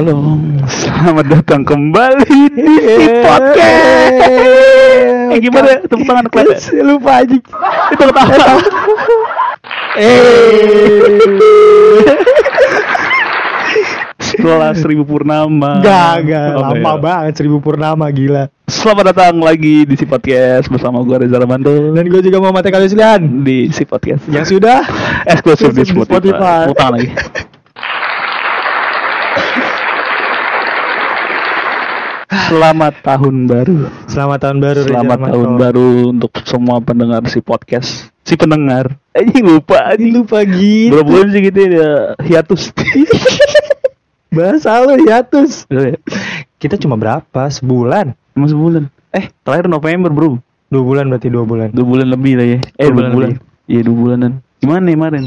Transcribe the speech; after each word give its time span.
Halo, 0.00 0.16
selamat 0.64 1.28
datang 1.28 1.60
kembali 1.60 2.56
di 2.56 2.72
si 2.72 3.04
podcast. 3.20 4.32
Eh 5.28 5.38
gimana? 5.44 5.76
Tepuk 5.84 6.08
tangan 6.08 6.24
kelihatan. 6.32 6.88
Lupa 6.88 7.20
aja. 7.20 7.36
Itu 7.36 8.04
ketawa. 8.08 8.64
Eh. 10.00 11.04
Setelah 14.24 14.72
seribu 14.72 15.04
purnama. 15.04 15.84
Gak, 15.84 16.32
gak. 16.32 16.48
Apa 16.48 16.72
Lama 16.80 16.80
ya? 16.80 16.96
banget 16.96 17.32
seribu 17.36 17.60
purnama 17.60 18.08
gila. 18.08 18.48
Selamat 18.72 19.12
datang 19.12 19.36
lagi 19.44 19.84
di 19.84 20.00
si 20.00 20.08
podcast 20.08 20.72
bersama 20.72 21.04
gue 21.04 21.28
Reza 21.28 21.36
Ramanto 21.36 21.92
Dan 21.92 22.08
gue 22.08 22.24
juga 22.24 22.40
mau 22.40 22.56
mati 22.56 22.72
kalian 22.72 23.44
di 23.44 23.68
si 23.68 23.84
podcast. 23.84 24.24
Yang 24.32 24.56
sudah 24.56 24.80
eksklusif 25.28 25.76
di 25.76 25.84
Spotify. 25.84 26.72
Spotify. 26.72 26.88
Lagi. 26.88 27.49
Selamat 32.30 32.94
tahun 33.02 33.50
baru. 33.50 33.90
Selamat 34.06 34.38
tahun 34.38 34.58
baru. 34.62 34.80
Selamat 34.86 35.18
tahun 35.34 35.50
baru 35.58 35.88
untuk 36.14 36.30
semua 36.46 36.78
pendengar 36.78 37.26
si 37.26 37.42
podcast. 37.42 38.06
Si 38.22 38.38
pendengar. 38.38 38.94
Anjing 39.18 39.42
lupa 39.42 39.90
anjing. 39.90 40.14
Lupa 40.14 40.46
gitu. 40.46 40.94
Berapa 40.94 41.10
bulan 41.10 41.26
sih 41.34 41.42
gitu 41.42 41.58
ya 41.58 42.14
hiatus. 42.22 42.70
Bahasa 44.36 44.78
lu 44.86 44.94
hiatus. 45.02 45.66
Iya, 45.66 45.98
ya. 45.98 45.98
Kita 46.62 46.78
cuma 46.78 46.94
berapa? 46.94 47.50
Sebulan? 47.50 48.14
Cuma 48.38 48.46
sebulan. 48.46 48.86
Eh, 49.10 49.26
terakhir 49.42 49.66
November, 49.66 50.14
Bro. 50.14 50.38
Dua 50.70 50.82
bulan 50.86 51.10
berarti 51.10 51.26
dua 51.34 51.42
bulan. 51.42 51.74
Dua 51.74 51.82
bulan 51.82 52.14
lebih 52.14 52.38
lah 52.38 52.46
ya. 52.46 52.58
Eh, 52.78 52.86
dua 52.86 52.86
Dua 52.86 52.94
bulan 52.94 53.10
bulan. 53.10 53.30
Iya, 53.66 53.80
dua 53.82 53.96
bulanan. 53.98 54.32
Gimana 54.62 54.80
nih 54.86 54.94
kemarin? 54.94 55.24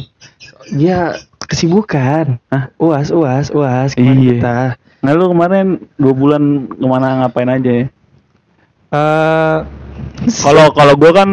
Ya 0.72 1.20
kesibukan. 1.52 2.40
Hah? 2.48 2.72
Uas, 2.80 3.12
uas, 3.12 3.52
uas. 3.52 3.92
Kemarin 3.92 4.23
Iya. 4.23 4.30
kita. 4.40 4.56
Nah, 5.04 5.12
lu 5.12 5.28
kemarin 5.28 5.68
dua 5.96 6.14
bulan 6.14 6.42
ke 6.70 6.86
mana 6.86 7.08
ngapain 7.22 7.52
aja 7.52 7.72
ya? 7.73 7.86
eh 8.90 9.58
Kalau 10.32 10.72
kalau 10.72 10.94
gua 10.95 11.12
kan 11.14 11.30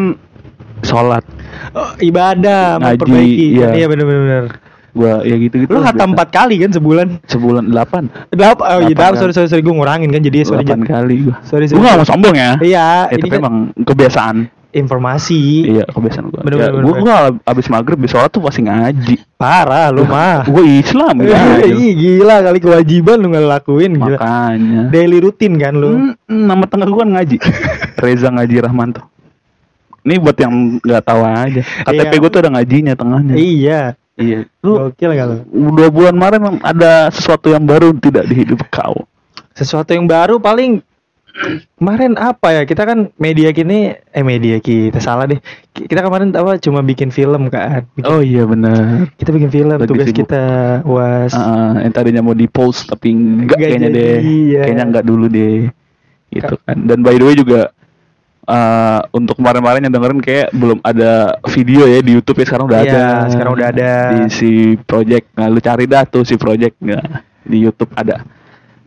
sholat. 0.81 1.23
oh, 1.71 1.93
ibadah, 1.97 2.75
Ngaji, 2.75 2.99
memperbaiki. 2.99 3.45
iya. 3.55 3.67
Iya 3.73 3.85
benar-benar. 3.87 4.45
Gua 4.91 5.23
ya 5.23 5.39
gitu-gitu. 5.39 5.71
Lu 5.71 5.79
lah 5.79 5.95
hatam 5.95 6.11
empat 6.11 6.29
kali 6.29 6.59
kan 6.59 6.67
sebulan? 6.69 7.23
sebulan 7.23 7.63
delapan. 7.63 8.11
Delapan, 8.29 8.65
oh 8.67 8.79
iya, 8.83 8.91
Delapan 8.91 9.07
kali. 9.07 9.19
sorry, 9.23 9.33
sorry, 9.33 9.47
sorry, 9.47 9.63
gue 9.63 9.71
ngurangin 9.71 10.09
kan, 10.11 10.19
jadi 10.19 10.37
sorry, 10.43 10.67
Delapan 10.67 10.81
kali 10.83 11.15
gua. 11.23 11.35
sorry, 11.41 11.65
Gua 11.65 11.79
sorry. 11.79 11.87
gak 11.87 11.97
mau 11.97 12.07
sombong 12.07 12.35
ya. 12.35 12.51
Iya, 12.59 12.87
ini 13.07 13.15
tapi 13.15 13.27
kan 13.29 13.39
emang 13.39 13.55
kebiasaan. 13.79 14.35
Informasi. 14.71 15.67
Iya, 15.67 15.85
kebiasaan 15.87 16.31
gua. 16.31 16.41
Bener, 16.43 16.57
ya, 16.57 16.67
gua, 16.71 16.81
bener. 16.81 17.01
gua 17.03 17.15
abis 17.45 17.67
maghrib 17.67 17.99
di 17.99 18.09
sholat 18.09 18.31
tuh 18.31 18.41
pasti 18.41 18.63
ngaji. 18.65 19.15
Parah 19.35 19.91
lu 19.91 20.07
mah. 20.07 20.43
Gua 20.51 20.63
Islam 20.63 21.21
ya. 21.27 21.61
Ih, 21.67 21.91
gila 21.93 22.41
kali 22.45 22.59
kewajiban 22.63 23.17
lu 23.19 23.31
nggak 23.35 23.47
lakuin 23.47 23.91
gila. 23.99 24.17
Makanya. 24.17 24.81
Daily 24.89 25.17
rutin 25.19 25.59
kan 25.59 25.73
lu. 25.75 25.91
Hmm, 25.91 26.13
nama 26.27 26.63
tengah 26.65 26.87
gua 26.89 27.03
kan 27.03 27.11
ngaji. 27.19 27.37
Reza 28.01 28.29
Ngaji 28.31 28.55
Rahmanto. 28.63 29.01
Ini 30.01 30.17
buat 30.17 30.37
yang 30.39 30.81
nggak 30.81 31.03
tahu 31.05 31.21
aja. 31.21 31.61
KTP 31.85 32.11
Iya. 32.11 32.19
gua 32.19 32.29
tuh 32.33 32.39
ada 32.41 32.49
ngajinya 32.57 32.93
tengahnya. 32.97 33.35
Iya. 33.37 33.81
Iya. 34.19 34.39
Lu 34.61 34.91
Gokil 34.91 35.17
gak 35.17 35.27
lu? 35.27 35.37
dua 35.73 35.89
bulan 35.89 36.13
kemarin 36.13 36.41
ada 36.61 37.09
sesuatu 37.09 37.49
yang 37.49 37.63
baru 37.65 37.95
tidak 37.97 38.29
di 38.29 38.45
hidup 38.45 38.61
kau. 38.69 39.07
Sesuatu 39.55 39.91
yang 39.97 40.05
baru 40.05 40.37
paling 40.37 40.83
kemarin 41.75 42.13
apa 42.13 42.47
ya 42.51 42.61
kita 42.63 42.83
kan 42.83 42.99
media 43.15 43.49
kini 43.49 43.91
eh 43.93 44.21
media 44.21 44.57
kita 44.57 44.97
salah 44.97 45.25
deh 45.25 45.39
Ki- 45.69 45.85
kita 45.85 46.01
kemarin 46.01 46.29
apa 46.31 46.55
cuma 46.57 46.79
bikin 46.81 47.07
film 47.07 47.47
kan 47.47 47.87
Bikin- 47.93 48.05
Oh 48.05 48.19
iya 48.19 48.43
benar. 48.43 49.07
kita 49.15 49.31
bikin 49.31 49.49
film 49.49 49.71
lagi 49.71 49.87
tugas 49.87 50.07
sibuk. 50.07 50.19
kita 50.21 50.43
was 50.83 51.31
Ah, 51.31 51.79
yang 51.79 51.89
tadinya 51.89 52.21
mau 52.21 52.33
di 52.33 52.45
post 52.45 52.85
tapi 52.85 53.11
enggak 53.11 53.55
Nggak 53.55 53.59
kayaknya 53.61 53.89
jadi, 53.89 53.97
deh. 53.97 54.17
iya. 54.21 54.61
Kayaknya 54.61 54.85
enggak 54.85 55.05
dulu 55.05 55.25
deh. 55.27 55.59
Gitu 56.29 56.55
kan. 56.61 56.75
Dan 56.81 56.97
by 56.99 57.13
the 57.13 57.25
way 57.25 57.35
juga 57.35 57.61
eh, 58.43 58.99
untuk 59.11 59.35
kemarin-kemarin 59.35 59.81
yang 59.83 59.93
dengerin 59.93 60.19
kayak 60.19 60.47
belum 60.51 60.79
ada 60.81 61.11
video 61.47 61.85
ya 61.85 61.99
di 61.99 62.11
YouTube 62.13 62.37
ya 62.37 62.45
sekarang 62.45 62.65
udah 62.67 62.79
Iya, 62.79 62.91
ada. 62.91 63.05
sekarang 63.29 63.51
udah 63.53 63.67
ada. 63.69 63.91
Di 64.11 64.21
si 64.29 64.51
project. 64.77 65.25
Nah, 65.33 65.47
lu 65.47 65.59
cari 65.59 65.85
dah 65.85 66.03
tuh 66.03 66.21
si 66.21 66.35
project 66.35 66.75
nah, 66.79 67.03
di 67.41 67.57
YouTube 67.59 67.91
ada. 67.93 68.21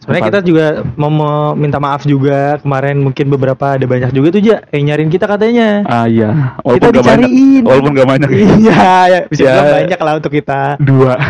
Sebenarnya 0.04 0.28
kita 0.28 0.41
juga 0.44 0.66
mau 0.94 1.09
mau 1.09 1.37
minta 1.54 1.81
maaf 1.81 2.04
juga 2.04 2.60
kemarin 2.60 3.00
mungkin 3.00 3.25
beberapa 3.26 3.72
ada 3.72 3.82
banyak 3.82 4.12
juga 4.12 4.28
tuh 4.31 4.44
ja 4.44 4.60
yang 4.69 4.92
nyariin 4.92 5.09
kita 5.09 5.25
katanya. 5.25 5.81
Ah 5.82 6.04
iya, 6.04 6.60
Kita 6.60 6.92
gak 6.92 7.00
banyak. 7.00 7.25
dicariin. 7.25 7.62
Walaupun 7.65 7.91
gak 7.92 8.09
banyak. 8.09 8.28
Iya, 8.60 8.84
ya, 9.06 9.20
bisa 9.25 9.43
Ya. 9.43 9.81
banyak 9.81 9.97
lah 9.98 10.12
untuk 10.14 10.28
kita. 10.31 10.76
Dua. 10.76 11.16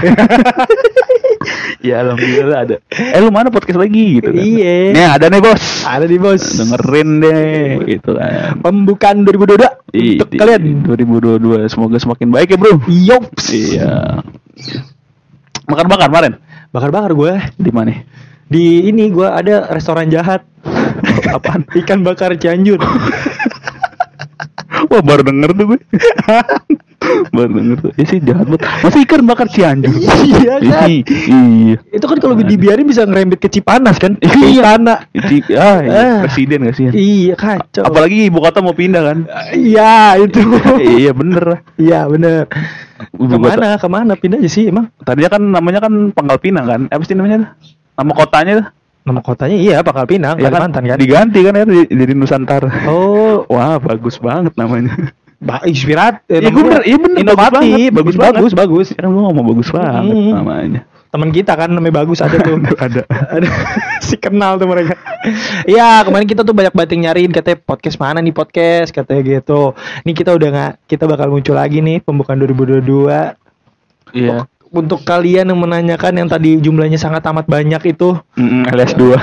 ya 1.85 2.01
alhamdulillah 2.01 2.59
ada. 2.65 2.77
Eh 2.91 3.21
lu 3.21 3.29
mana 3.29 3.49
podcast 3.49 3.77
lagi 3.77 4.19
gitu 4.19 4.33
kan. 4.33 4.41
Iya. 4.41 4.75
Nih 4.91 5.07
ada 5.07 5.27
nih 5.29 5.39
bos. 5.39 5.65
Ada 5.85 6.07
di 6.07 6.17
bos. 6.17 6.43
Dengerin 6.57 7.09
deh 7.21 7.63
gitu 7.87 8.11
kan. 8.17 8.59
Pembukaan 8.59 9.23
2022 9.23 9.93
Di- 9.93 10.19
untuk 10.19 10.29
di- 10.31 10.39
kalian. 10.41 10.63
2022 10.83 11.69
semoga 11.69 11.97
semakin 11.97 12.29
baik 12.33 12.49
ya 12.51 12.59
bro. 12.59 12.75
Yops. 12.89 13.45
Iya. 13.53 14.25
Makan 15.65 15.87
bakar 15.87 16.09
kemarin 16.09 16.35
Bakar-bakar 16.69 17.15
gue 17.15 17.33
di 17.55 17.71
mana? 17.71 18.03
Di 18.47 18.65
ini 18.85 19.09
gue 19.09 19.25
ada 19.25 19.69
restoran 19.69 20.09
jahat. 20.09 20.45
Apaan? 21.31 21.65
Ikan 21.71 22.01
bakar 22.01 22.33
Cianjur. 22.35 22.81
Wah 24.85 25.01
baru 25.01 25.23
denger 25.23 25.51
tuh 25.53 25.65
gue. 25.67 25.81
baru 27.37 27.51
denger 27.53 27.77
tuh. 27.81 27.93
Ya 27.95 28.05
sih 28.07 28.19
jahat 28.19 28.47
banget. 28.47 28.63
Masih 28.81 29.01
ikan 29.03 29.23
bakar 29.25 29.47
Cianjur. 29.47 29.91
Iya 29.91 30.55
kan? 30.61 30.89
Ih, 30.89 31.01
Iya. 31.05 31.77
Itu 31.91 32.05
kan 32.05 32.19
kalau 32.19 32.35
dibiarin 32.37 32.85
bisa 32.85 33.03
ngerembet 33.03 33.39
ke 33.39 33.49
Cipanas 33.49 33.97
kan? 33.97 34.17
Ke 34.17 34.29
Iya. 34.31 34.51
Istana. 34.55 34.95
Ci- 35.27 35.53
ah, 35.53 35.79
iya. 35.81 35.91
Ah. 35.91 36.19
presiden 36.23 36.65
gak 36.65 36.75
sih? 36.75 36.85
Iya 36.91 37.35
kacau. 37.35 37.83
Apalagi 37.83 38.29
ibu 38.29 38.39
kota 38.39 38.61
mau 38.61 38.73
pindah 38.73 39.03
kan? 39.05 39.19
Iya 39.53 40.21
itu. 40.21 40.41
iya 40.97 41.11
bener 41.13 41.43
lah. 41.45 41.61
Iya 41.77 42.01
bener. 42.07 42.45
Ibu 43.11 43.35
kota- 43.37 43.57
Ke 43.57 43.59
mana? 43.59 43.69
Ke 43.77 43.89
mana 43.91 44.13
pindah 44.15 44.39
aja 44.39 44.51
sih 44.51 44.69
emang? 44.69 44.89
Tadinya 44.99 45.31
kan 45.31 45.43
namanya 45.43 45.81
kan 45.81 45.93
Pangkal 46.11 46.39
Pinang 46.39 46.65
kan? 46.65 46.81
Apa 46.89 47.03
sih 47.03 47.15
namanya? 47.15 47.57
Nama 47.95 48.13
kotanya 48.13 48.53
tuh? 48.59 48.67
Nama 49.05 49.21
kotanya 49.21 49.57
iya 49.57 49.77
Pangkal 49.81 50.09
Pinang, 50.09 50.37
Ya 50.37 50.49
Kalimantan 50.49 50.83
kan? 50.83 50.97
Diganti 50.97 51.41
kan 51.41 51.53
ya 51.55 51.65
jadi 51.85 52.13
Nusantara. 52.13 52.69
Oh, 52.89 53.45
Wah 53.53 53.77
bagus 53.77 54.17
banget 54.17 54.57
namanya. 54.57 55.13
ba 55.45 55.61
inspirat. 55.63 56.25
eh, 56.25 56.41
namanya 56.41 56.57
bener, 56.57 56.81
iya 56.83 56.97
bener. 56.97 57.19
Inovatif, 57.21 57.89
bagus 57.93 57.93
bagus, 57.93 58.17
banget. 58.17 58.35
bagus, 58.35 58.53
bagus. 58.57 58.87
Kan 58.97 59.05
lu 59.07 59.21
ngomong 59.21 59.45
bagus 59.47 59.69
banget 59.69 60.09
Hmm. 60.09 60.33
namanya. 60.33 60.81
Teman 61.13 61.31
kita 61.31 61.53
kan 61.53 61.69
namanya 61.69 61.95
bagus 62.01 62.19
ada 62.19 62.41
tuh. 62.41 62.57
Ada. 62.81 63.03
ada 63.07 63.47
si 64.07 64.17
kenal 64.17 64.57
tuh 64.57 64.67
mereka. 64.67 64.97
Iya, 65.63 66.01
kemarin 66.03 66.25
kita 66.25 66.43
tuh 66.43 66.51
banyak 66.51 66.73
bating 66.73 67.05
nyariin 67.05 67.29
katanya 67.29 67.61
podcast 67.61 68.01
mana 68.01 68.19
nih 68.19 68.33
podcast 68.33 68.89
katanya 68.91 69.21
gitu. 69.21 69.77
Nih 70.03 70.11
kita 70.11 70.33
udah 70.33 70.49
nggak 70.49 70.73
kita 70.89 71.05
bakal 71.05 71.29
muncul 71.29 71.55
lagi 71.55 71.79
nih 71.79 72.01
pembukaan 72.01 72.41
2022. 72.41 73.37
Iya. 74.11 74.49
Untuk 74.75 75.07
kalian 75.07 75.47
yang 75.47 75.57
menanyakan 75.57 76.19
yang 76.19 76.27
tadi 76.27 76.59
jumlahnya 76.59 76.99
sangat 76.99 77.23
amat 77.25 77.47
banyak 77.47 77.79
itu, 77.87 78.19
Mm, 78.35 78.67
alias 78.67 78.93
dua. 78.93 79.23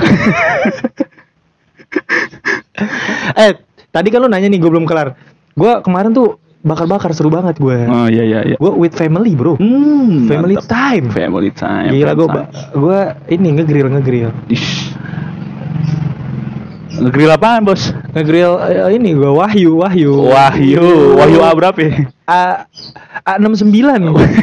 eh 3.36 3.52
tadi 3.88 4.08
kan 4.08 4.20
lu 4.20 4.28
nanya 4.28 4.48
nih 4.48 4.56
gue 4.56 4.70
belum 4.70 4.88
kelar. 4.88 5.12
Gue 5.52 5.72
kemarin 5.84 6.10
tuh 6.10 6.40
bakar-bakar 6.62 7.12
seru 7.12 7.28
banget 7.28 7.58
gue. 7.58 7.78
oh 7.84 8.08
iya 8.08 8.24
iya 8.24 8.40
iya. 8.46 8.56
Gue 8.56 8.72
with 8.72 8.94
family 8.94 9.34
bro. 9.34 9.58
Hmm, 9.58 10.24
Family 10.24 10.56
mantap. 10.56 10.72
time. 10.72 11.06
Family 11.10 11.50
time. 11.52 11.90
Gila 11.90 12.12
gue 12.14 12.28
gue 12.72 12.98
ini 13.28 13.48
ngegrill 13.52 13.88
ngegrill 13.90 14.30
Ish. 14.48 14.94
Ngegrill 16.92 17.30
apaan 17.30 17.64
bos? 17.64 17.88
ngegrill 18.12 18.60
eh, 18.62 18.92
ini 18.92 19.16
gue 19.16 19.24
Wahyu 19.24 19.80
Wahyu 19.80 20.12
Wahyu, 20.28 21.16
Wahyu 21.16 21.38
A 21.40 21.50
berapa 21.56 21.78
ya? 21.80 21.92
A 22.28 22.68
A 23.24 23.32
69 23.40 23.72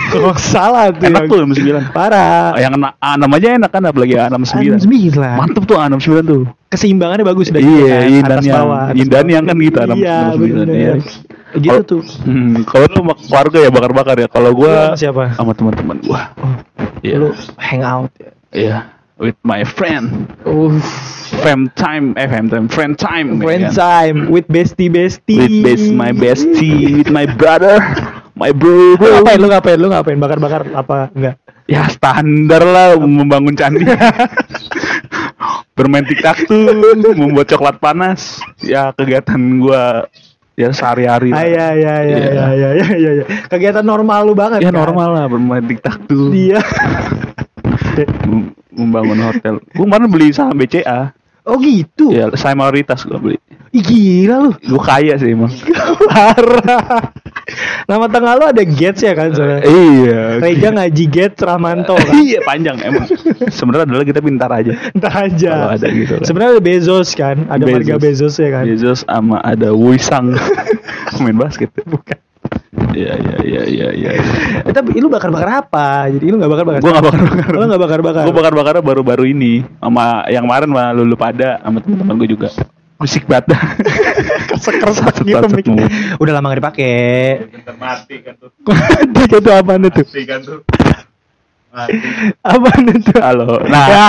kalau 0.10 0.34
salah 0.54 0.90
tuh 0.90 1.06
Enak 1.06 1.30
tuh 1.30 1.46
A69. 1.46 1.94
parah 1.94 2.58
Yang 2.58 2.74
A- 2.82 3.14
A6 3.14 3.24
aja 3.30 3.48
enak 3.56 3.70
kan 3.70 3.84
apalagi 3.86 4.14
A69. 4.16 4.82
69 4.82 5.20
Mantep 5.38 5.64
tuh 5.64 5.78
A69 5.78 6.10
tuh. 6.24 6.44
keseimbangannya 6.68 7.22
bagus 7.24 7.50
dari 7.50 7.66
Iya, 7.66 7.98
kan, 7.98 8.10
atas 8.10 8.26
dan 8.30 8.42
Yang. 8.42 8.58
bawah. 8.62 8.84
Yang 8.90 9.10
kan 9.42 9.58
gitu, 9.60 9.78
A69, 9.80 9.94
iya 9.96 10.18
bener 10.34 10.68
iya. 10.70 10.94
gitu 11.52 11.82
tuh 11.84 12.02
Hmm, 12.24 12.62
kalau 12.62 12.86
lu 12.88 13.02
keluarga 13.16 13.58
ya 13.58 13.70
bakar-bakar 13.70 14.16
ya. 14.16 14.28
Kalau 14.28 14.54
gua 14.54 14.94
sama 14.94 14.98
siapa 14.98 15.22
sama 15.34 15.52
teman-teman 15.54 15.98
gua. 16.02 16.30
oh, 16.38 16.54
Iya. 17.02 17.16
lu 17.18 17.30
hang 17.58 17.82
out 17.82 18.10
ya 18.18 18.30
Iya, 18.50 18.78
with 19.18 19.38
my 19.42 19.62
friend. 19.62 20.30
uh 20.42 20.74
Fam 21.40 21.72
time, 21.74 22.12
eh 22.14 22.26
fam 22.26 22.46
time, 22.46 22.66
friend 22.68 22.94
time. 22.94 23.40
friend 23.40 23.64
ya 23.64 23.70
kan? 23.70 23.76
time 23.76 24.18
with 24.28 24.44
bestie 24.46 24.88
bestie 24.88 25.38
With 25.38 25.56
best 25.62 25.88
my 25.90 26.12
bestie, 26.12 26.98
with 26.98 27.10
my 27.10 27.24
brother, 27.26 27.80
my 28.34 28.52
bro. 28.52 28.96
ngapain 28.96 29.38
lu 29.38 29.48
ngapain 29.48 29.78
lu 29.78 29.88
ngapain 29.88 30.18
bakar 30.18 30.38
bakar 30.38 30.62
apa 30.70 31.08
enggak 31.12 31.36
Ya 31.66 31.86
standar 31.86 32.60
lah 32.62 32.98
membangun 32.98 33.54
candi. 33.54 33.86
Bermain 35.78 36.02
tiktok 36.04 36.44
tuh, 36.44 36.66
membuat 37.14 37.46
coklat 37.48 37.78
panas. 37.78 38.42
Ya 38.60 38.90
kegiatan 38.92 39.38
gua 39.60 40.10
ya 40.54 40.74
sehari-hari. 40.74 41.30
Ah, 41.30 41.46
iya 41.46 41.68
iya 41.72 41.96
iya 42.02 42.18
Iya. 42.18 42.18
iya 42.18 42.48
iya 42.50 42.70
iya 42.74 42.88
iya 42.92 43.12
iya. 43.14 43.26
Kegiatan 43.46 43.86
normal 43.86 44.26
lu 44.26 44.34
banget 44.34 44.60
Ya 44.60 44.74
kan? 44.74 44.82
normal 44.82 45.10
lah 45.14 45.26
bermain 45.26 45.64
tiktok 45.64 45.96
tuh. 46.04 46.34
Dia 46.36 46.58
M- 48.26 48.52
membangun 48.72 49.20
hotel. 49.22 49.62
Gue 49.70 49.86
kemarin 49.86 50.10
beli 50.10 50.34
saham 50.34 50.58
BCA. 50.58 51.14
Oh 51.48 51.58
gitu. 51.58 52.12
Ya, 52.12 52.30
saya 52.36 52.54
mayoritas 52.54 53.02
gue 53.04 53.18
beli. 53.18 53.38
Ih, 53.70 53.86
gila 53.86 54.50
lu. 54.50 54.52
Gue 54.58 54.82
kaya 54.82 55.14
sih 55.16 55.34
emang. 55.34 55.54
Parah. 56.10 57.14
Nama 57.86 58.06
tengah 58.10 58.34
lu 58.38 58.46
ada 58.50 58.62
Gates 58.62 59.02
ya 59.02 59.14
kan 59.18 59.34
soalnya. 59.34 59.62
iya. 59.66 60.22
Reja 60.38 60.70
ngaji 60.74 61.04
Gates 61.10 61.42
Ramanto 61.42 61.98
kan. 61.98 62.14
Iya 62.26 62.42
panjang 62.46 62.78
emang. 62.82 63.06
Sebenarnya 63.50 63.86
adalah 63.90 64.06
kita 64.06 64.22
pintar 64.22 64.50
aja. 64.54 64.74
Entah 64.94 65.16
aja. 65.26 65.52
Kalau 65.54 65.74
ada 65.78 65.88
gitu 65.90 66.12
kan. 66.18 66.24
Sebenarnya 66.26 66.52
ada 66.58 66.64
Bezos 66.66 67.10
kan, 67.14 67.38
ada 67.50 67.64
Bezos. 67.66 67.74
marga 67.78 67.96
Bezos 67.98 68.34
ya 68.38 68.50
kan. 68.54 68.64
Bezos 68.70 69.00
sama 69.06 69.38
ada 69.42 69.70
Wisang 69.74 70.34
main 71.24 71.38
basket. 71.38 71.70
Bukan. 71.86 72.18
Iya 72.90 73.14
iya 73.22 73.36
iya 73.46 73.62
iya 73.70 73.88
iya. 73.94 74.12
Eh, 74.66 74.74
tapi 74.74 74.98
lu 74.98 75.10
bakar-bakar 75.12 75.66
apa? 75.66 76.10
Jadi 76.10 76.26
lu 76.34 76.42
gak 76.42 76.52
bakar-bakar. 76.52 76.80
Gue 76.82 76.92
gak 76.92 77.06
bakar-bakar. 77.06 77.50
Lu 77.54 77.66
gak 77.70 77.82
bakar-bakar. 77.82 78.24
Gue 78.26 78.36
bakar-bakarnya 78.36 78.84
baru-baru 78.84 79.24
ini 79.30 79.62
sama 79.78 80.26
yang 80.30 80.46
kemarin 80.50 80.68
sama 80.74 80.86
lulu 80.98 81.16
pada 81.18 81.62
sama 81.62 81.78
teman-teman 81.82 82.16
gue 82.26 82.30
juga. 82.34 82.50
Musik 83.00 83.24
banget. 83.32 83.56
Kesek-kesek 84.52 85.24
gitu. 85.24 85.72
Udah 86.20 86.34
lama 86.36 86.52
gak 86.52 86.60
dipakai. 86.60 86.98
mati 87.80 88.16
kan 88.26 88.34
tuh. 88.36 88.50
Dia 89.16 89.38
itu 89.40 89.50
apaan 89.54 89.88
itu? 89.88 90.04
Mati 90.04 90.22
kan 90.28 90.40
tuh. 90.44 90.60
Apaan 92.42 92.90
itu? 92.90 93.14
Halo. 93.22 93.62
Nah, 93.70 93.86
ya, 93.86 94.08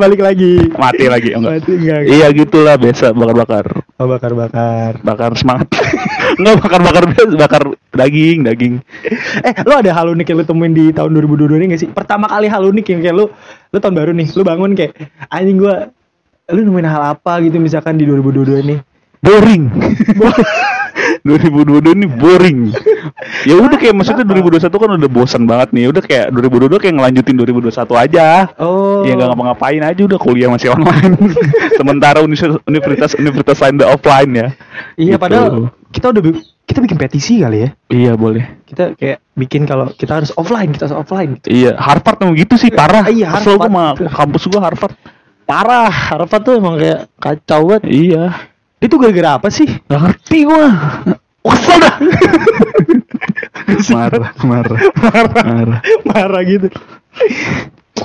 balik 0.00 0.24
lagi. 0.24 0.72
mati 0.72 1.04
lagi 1.12 1.36
enggak. 1.36 1.60
Mati 1.60 1.72
enggak. 1.76 2.00
Iya 2.08 2.26
gitulah 2.32 2.74
biasa 2.80 3.12
bakar-bakar. 3.12 3.66
Oh, 4.00 4.08
bakar-bakar. 4.08 4.92
Bakar 5.04 5.30
semangat. 5.36 5.68
Enggak 6.40 6.64
bakar-bakar 6.64 7.04
biasa, 7.12 7.36
bakar 7.36 7.62
daging, 7.92 8.48
daging. 8.48 8.74
Eh, 9.44 9.52
lu 9.68 9.74
ada 9.76 9.92
hal 9.92 10.16
unik 10.16 10.32
yang 10.32 10.38
lu 10.40 10.46
temuin 10.48 10.72
di 10.72 10.88
tahun 10.90 11.12
2022 11.12 11.60
ini 11.60 11.66
gak 11.76 11.82
sih? 11.84 11.90
Pertama 11.92 12.24
kali 12.24 12.48
hal 12.48 12.64
unik 12.64 12.86
yang 12.88 13.00
kayak 13.04 13.14
lu, 13.20 13.28
lu 13.68 13.76
tahun 13.76 13.94
baru 13.94 14.10
nih, 14.16 14.28
lu 14.32 14.42
bangun 14.42 14.72
kayak 14.72 14.96
anjing 15.28 15.60
gua 15.60 15.92
lu 16.48 16.60
nemuin 16.64 16.88
hal 16.88 17.02
apa 17.20 17.44
gitu 17.44 17.60
misalkan 17.60 18.00
di 18.00 18.08
2022 18.08 18.64
ini? 18.64 18.76
Boring. 19.22 19.64
2022 21.24 21.96
ini 21.96 22.06
boring. 22.08 22.60
Ya 23.42 23.58
udah 23.58 23.74
kayak 23.74 23.98
maksudnya 23.98 24.22
2021 24.22 24.70
kan 24.70 24.90
udah 24.94 25.10
bosan 25.10 25.42
banget 25.42 25.74
nih. 25.74 25.90
Udah 25.90 26.02
kayak 26.02 26.30
2022 26.30 26.78
kayak 26.78 26.94
ngelanjutin 26.94 27.34
2021 27.34 27.74
aja. 27.98 28.26
Oh. 28.62 29.02
Ya 29.02 29.18
nggak 29.18 29.34
ngapa-ngapain 29.34 29.82
aja 29.82 30.02
udah 30.06 30.18
kuliah 30.22 30.46
masih 30.46 30.70
online. 30.70 31.18
Sementara 31.78 32.22
universitas 32.22 33.14
universitas 33.18 33.58
lain 33.58 33.82
udah 33.82 33.88
offline 33.90 34.30
ya. 34.30 34.48
Iya, 34.94 35.18
Gitu. 35.18 35.18
padahal 35.18 35.50
kita 35.90 36.06
udah 36.14 36.22
kita 36.62 36.78
bikin 36.78 36.96
petisi 36.96 37.42
kali 37.42 37.58
ya. 37.66 37.68
Iya 37.90 38.12
boleh. 38.14 38.62
Kita 38.62 38.94
kayak 38.94 39.18
bikin 39.34 39.66
kalau 39.66 39.90
kita 39.90 40.22
harus 40.22 40.30
offline, 40.38 40.70
kita 40.70 40.86
harus 40.86 40.98
offline 41.02 41.42
gitu. 41.42 41.50
Iya 41.50 41.74
Harvard 41.74 42.22
emang 42.22 42.38
gitu 42.38 42.54
sih 42.54 42.70
parah. 42.70 43.10
Iya, 43.10 43.34
Kesel 43.34 43.58
gua 43.58 43.66
Harvard. 43.66 43.98
sama 43.98 44.14
kampus 44.14 44.42
gua 44.46 44.60
Harvard. 44.62 44.94
Parah, 45.42 45.90
Harvard 45.90 46.42
tuh 46.46 46.54
emang 46.54 46.78
kayak 46.78 47.10
kacau 47.18 47.66
banget. 47.66 47.82
Iya. 47.90 48.24
Itu 48.82 48.98
gara-gara 48.98 49.38
apa 49.38 49.48
sih? 49.48 49.64
Gak 49.86 50.00
ngerti 50.02 50.38
gua. 50.42 50.68
Kesel 51.42 51.78
dah. 51.78 51.94
marah, 53.94 54.30
marah, 54.42 54.78
Marah, 54.98 55.42
marah. 55.46 55.80
marah 56.06 56.42
gitu. 56.42 56.68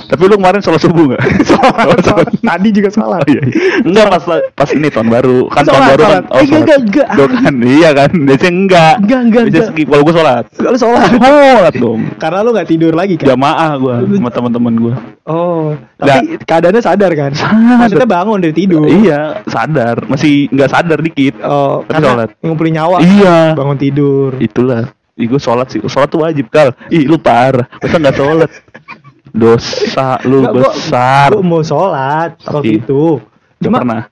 Tapi 0.04 0.22
lu 0.24 0.34
kemarin 0.36 0.60
sholat 0.60 0.78
subuh 0.78 1.04
gak? 1.10 1.22
Sholat, 1.48 1.98
sholat. 2.00 2.28
Tadi 2.38 2.68
juga 2.70 2.88
salah. 2.88 3.20
iya, 3.24 3.40
iya. 3.40 3.54
Enggak 3.82 4.06
pas 4.08 4.22
pas 4.52 4.70
ini 4.70 4.88
tahun 4.88 5.08
baru. 5.08 5.38
Kan 5.48 5.62
tahun 5.62 5.74
Sholat, 5.74 5.88
baru 5.88 6.02
kan. 6.02 6.08
sholat. 6.08 6.22
Eh, 6.28 6.38
enggak, 6.38 6.58
enggak, 6.58 6.78
enggak. 6.78 7.08
Tuh 7.14 7.28
kan, 7.28 7.54
iya 7.60 7.90
kan. 7.92 8.10
Biasanya 8.14 8.52
enggak. 8.54 8.94
Enggak, 8.98 9.20
enggak, 9.20 9.42
Biasanya 9.42 9.58
enggak. 9.58 9.74
skip. 9.74 9.86
Kalau 9.88 10.02
gua 10.02 10.14
sholat. 10.14 10.44
Kalau 10.54 10.78
sholat. 10.78 11.08
Sholat 11.58 11.74
dong. 11.74 12.00
Karena 12.16 12.38
lu 12.40 12.50
gak 12.52 12.68
tidur 12.68 12.92
lagi 12.92 13.14
kan? 13.16 13.26
Jamaah 13.28 13.70
gua 13.76 13.94
sama 14.04 14.30
teman-teman 14.30 14.74
gua. 14.78 14.94
Oh, 15.24 15.76
tapi 15.96 16.40
keadaannya 16.40 16.80
sadar 16.80 17.10
kan? 17.12 17.30
Sadar. 17.34 17.76
Maksudnya 17.84 18.08
bangun 18.08 18.38
dari 18.38 18.54
tidur. 18.54 18.84
Iya, 18.84 19.42
sadar. 19.44 20.06
Masih 20.06 20.48
enggak 20.48 20.70
sadar 20.70 20.98
dikit. 20.98 21.36
Oh, 21.40 21.84
Tapi 21.84 22.00
sholat. 22.00 22.28
ngumpulin 22.40 22.72
nyawa. 22.74 22.96
Iya. 23.00 23.52
Bangun 23.52 23.76
tidur. 23.76 24.32
Itulah. 24.38 24.88
Ih, 25.18 25.26
gua 25.26 25.36
sholat 25.36 25.66
sih. 25.68 25.82
Sholat 25.82 26.08
tuh 26.08 26.22
wajib 26.22 26.46
kal. 26.46 26.70
Ih, 26.88 27.04
lu 27.04 27.18
parah. 27.18 27.66
Masa 27.76 27.98
enggak 27.98 28.16
sholat? 28.16 28.50
Dosa 29.30 30.20
lu 30.24 30.42
Nggak, 30.42 30.52
gua- 30.54 30.64
besar. 30.74 31.28
Gua 31.32 31.42
mau 31.42 31.62
sholat 31.62 32.36
waktu 32.42 32.80
itu. 32.80 33.20
Cuma 33.58 33.82
pernah. 33.82 34.04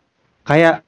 kayak 0.43 0.83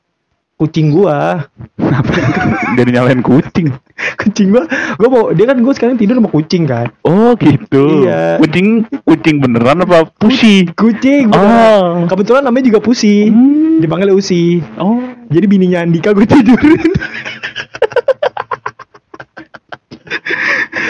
kucing 0.58 0.90
gua. 0.90 1.46
Jadi 2.78 2.90
nyalain 2.90 3.22
kucing. 3.22 3.70
kucing 4.18 4.50
gua, 4.50 4.66
gua 4.98 5.08
mau 5.08 5.24
dia 5.30 5.46
kan 5.46 5.58
gua 5.58 5.74
sekarang 5.74 5.94
tidur 5.94 6.18
sama 6.18 6.30
kucing 6.30 6.66
kan. 6.66 6.90
Oh 7.02 7.34
gitu. 7.36 8.06
Iya. 8.06 8.38
Kucing 8.38 8.86
kucing 9.02 9.38
beneran 9.38 9.82
apa 9.82 10.10
pusi? 10.18 10.66
Kucing. 10.74 11.30
Oh. 11.30 11.38
beneran. 11.38 12.06
Kebetulan 12.06 12.42
namanya 12.42 12.64
juga 12.66 12.80
Pusi. 12.80 13.30
Hmm. 13.30 13.78
Dipanggil 13.78 14.10
Usi. 14.10 14.58
Oh. 14.74 14.98
Jadi 15.30 15.46
bininya 15.46 15.82
Andika 15.82 16.10
gue 16.10 16.26
tidurin. 16.26 16.90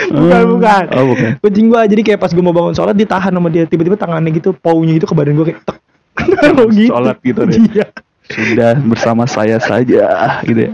bukan, 0.09 0.41
Hmm. 0.41 0.51
bukan. 0.55 0.85
Oh, 0.93 1.05
bukan. 1.11 1.31
Kucing 1.41 1.67
gua 1.67 1.83
jadi 1.85 2.03
kayak 2.03 2.19
pas 2.19 2.31
gua 2.31 2.43
mau 2.43 2.53
bangun 2.53 2.75
sholat 2.75 2.95
ditahan 2.95 3.31
sama 3.31 3.49
dia 3.49 3.65
tiba-tiba 3.65 3.95
tangannya 3.95 4.31
gitu 4.31 4.53
paunya 4.53 4.95
itu 4.95 5.05
ke 5.05 5.15
badan 5.15 5.35
gua 5.35 5.47
kayak 5.47 5.61
tek. 5.63 5.79
Taruh 6.41 6.69
gitu. 6.71 6.91
Sholat 6.91 7.17
gitu 7.21 7.41
deh. 7.45 7.59
Iya. 7.71 7.87
Sudah 8.29 8.77
bersama 8.79 9.25
saya 9.25 9.57
saja 9.57 10.05
gitu 10.45 10.61
ya. 10.61 10.73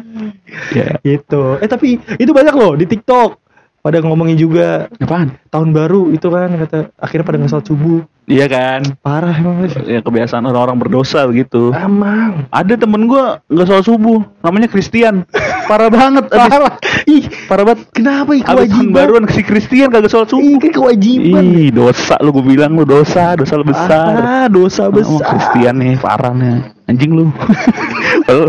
Ya. 0.71 0.87
Gitu. 1.01 1.43
Eh 1.59 1.69
tapi 1.69 1.97
itu 2.17 2.31
banyak 2.31 2.53
loh 2.53 2.75
di 2.75 2.85
TikTok. 2.85 3.41
Pada 3.85 4.01
ngomongin 4.01 4.41
juga 4.41 4.89
Apaan? 4.97 5.37
tahun 5.53 5.77
baru 5.77 6.09
itu 6.09 6.25
kan 6.33 6.49
kata 6.57 6.89
akhirnya 6.97 7.25
pada 7.29 7.37
sholat 7.45 7.69
subuh. 7.69 8.01
Iya 8.25 8.49
kan? 8.49 8.81
Parah 9.05 9.37
emang. 9.37 9.69
Ya 9.85 10.01
kebiasaan 10.01 10.49
orang-orang 10.49 10.81
berdosa 10.81 11.29
begitu. 11.29 11.69
Emang. 11.77 12.49
Ada 12.49 12.81
temen 12.81 13.05
gua 13.05 13.45
nggak 13.45 13.67
sholat 13.69 13.85
subuh, 13.85 14.25
namanya 14.41 14.73
Christian. 14.73 15.29
Parah 15.65 15.89
banget. 15.89 16.25
Abis, 16.27 16.39
Parah. 16.47 16.73
Ih, 17.05 17.25
parah 17.45 17.65
banget. 17.65 17.81
kenapa 17.91 18.31
ih 18.33 18.43
kewajiban? 18.43 18.91
baruan 18.91 19.25
si 19.29 19.41
Christian 19.41 19.89
kagak 19.89 20.09
sholat 20.09 20.27
Ih, 20.27 20.33
subuh. 20.33 20.57
kan 20.59 20.71
kewajiban. 20.73 21.43
Ih, 21.43 21.69
dosa 21.71 22.17
lu 22.19 22.31
gue 22.31 22.45
bilang 22.47 22.73
lu 22.73 22.85
dosa, 22.85 23.33
dosa 23.35 23.55
lu 23.55 23.65
besar. 23.65 24.15
Ah, 24.15 24.47
dosa 24.47 24.87
Oh, 24.87 24.93
besar. 24.93 25.25
Christian 25.27 25.75
nih, 25.77 25.97
parah 25.97 26.33
nih. 26.33 26.65
Anjing 26.85 27.13
lu. 27.13 27.33
Lu 28.29 28.49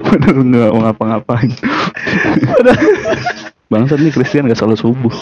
bener 0.00 0.34
nggak 0.34 0.68
mau 0.70 0.80
ngapa-ngapain. 0.82 1.52
Bangsat 3.66 3.98
nih 3.98 4.08
Christian 4.08 4.46
gak 4.46 4.56
selalu 4.56 4.76
subuh. 4.78 5.14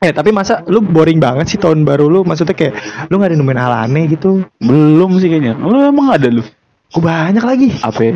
Eh 0.00 0.10
tapi 0.10 0.28
masa 0.28 0.64
lu 0.66 0.80
boring 0.80 1.16
banget 1.16 1.46
sih 1.46 1.58
tahun 1.58 1.84
baru 1.84 2.08
lu 2.08 2.20
Maksudnya 2.20 2.52
kayak 2.52 2.72
lu 3.08 3.16
gak 3.16 3.32
ada 3.32 3.36
nemuin 3.36 3.60
hal 3.60 3.74
aneh 3.84 4.04
gitu 4.08 4.40
Belum 4.58 5.16
sih 5.16 5.28
kayaknya. 5.28 5.56
Lu 5.56 5.76
emang 5.78 6.08
ada 6.10 6.28
lu? 6.28 6.40
Kok 6.90 7.00
banyak 7.00 7.44
lagi 7.44 7.68
Apa? 7.80 8.00
ya? 8.00 8.12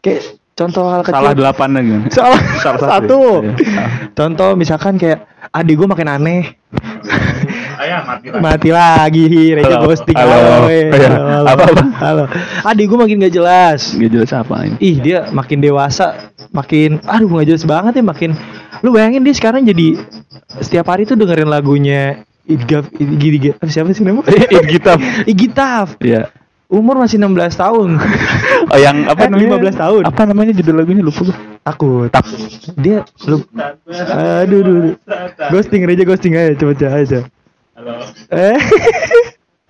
Kayak 0.00 0.38
contoh 0.54 0.86
hal 0.86 1.02
kecil 1.02 1.14
Salah 1.16 1.34
delapan 1.34 1.68
lagi. 1.72 1.92
Salah, 2.16 2.40
Salah 2.58 2.78
satu. 2.78 2.84
satu 2.86 3.20
Iya. 3.42 3.84
Contoh 4.12 4.50
misalkan 4.54 4.94
kayak 4.94 5.26
Adik 5.50 5.76
gue 5.76 5.86
makin 5.86 6.08
aneh 6.08 6.42
Ayah 7.76 8.00
mati 8.02 8.26
Mati 8.32 8.70
lagi 8.70 9.24
Reja 9.52 9.76
Halo, 9.76 9.84
ghosting 9.84 10.16
halo. 10.16 10.66
eh. 10.66 10.88
Iya. 10.88 11.08
halo, 11.10 11.26
halo, 11.28 11.48
Apa, 11.48 11.62
apa? 11.68 11.84
halo. 12.00 12.24
Adik 12.64 12.86
gue 12.86 12.98
makin 12.98 13.16
gak 13.20 13.34
jelas 13.34 13.80
Gak 13.92 14.10
jelas 14.10 14.30
apa 14.30 14.54
ini. 14.64 14.76
Ih 14.80 14.96
dia 14.98 15.18
makin 15.30 15.58
dewasa 15.58 16.30
Makin 16.50 17.02
Aduh 17.04 17.28
gak 17.34 17.46
jelas 17.46 17.64
banget 17.64 17.98
ya 17.98 18.04
Makin 18.04 18.30
Lu 18.80 18.90
bayangin 18.90 19.20
dia 19.20 19.32
sekarang 19.32 19.62
jadi 19.62 19.98
Setiap 20.56 20.86
hari 20.86 21.02
tuh 21.02 21.14
dengerin 21.14 21.46
lagunya 21.46 22.22
Idgaf 22.44 22.88
Idgaf 22.94 23.58
Siapa 23.64 23.90
sih 23.90 24.02
namanya? 24.02 24.30
Idgitaf. 24.60 24.98
Igitaf 25.24 25.88
Iya. 25.98 26.30
Umur 26.64 26.96
masih 26.96 27.20
16 27.20 27.54
tahun 27.54 28.00
Oh 28.72 28.78
yang 28.80 29.04
apa 29.04 29.26
Eh, 29.26 29.30
namanya? 29.30 29.60
15 29.60 29.76
tahun. 29.76 30.02
Apa 30.08 30.22
namanya 30.24 30.52
judul 30.56 30.74
lagunya 30.80 31.04
lupa 31.04 31.22
gue. 31.22 31.36
Takut 31.60 32.08
Dia 32.80 33.04
lu 33.28 33.44
Aduh 34.10 34.58
aduh, 34.60 34.74
aduh. 34.80 34.94
Ghosting 35.52 35.84
aja 35.84 36.02
ghosting 36.02 36.34
aja 36.34 36.52
Coba 36.56 36.72
aja 36.96 37.18
Eh 38.32 38.56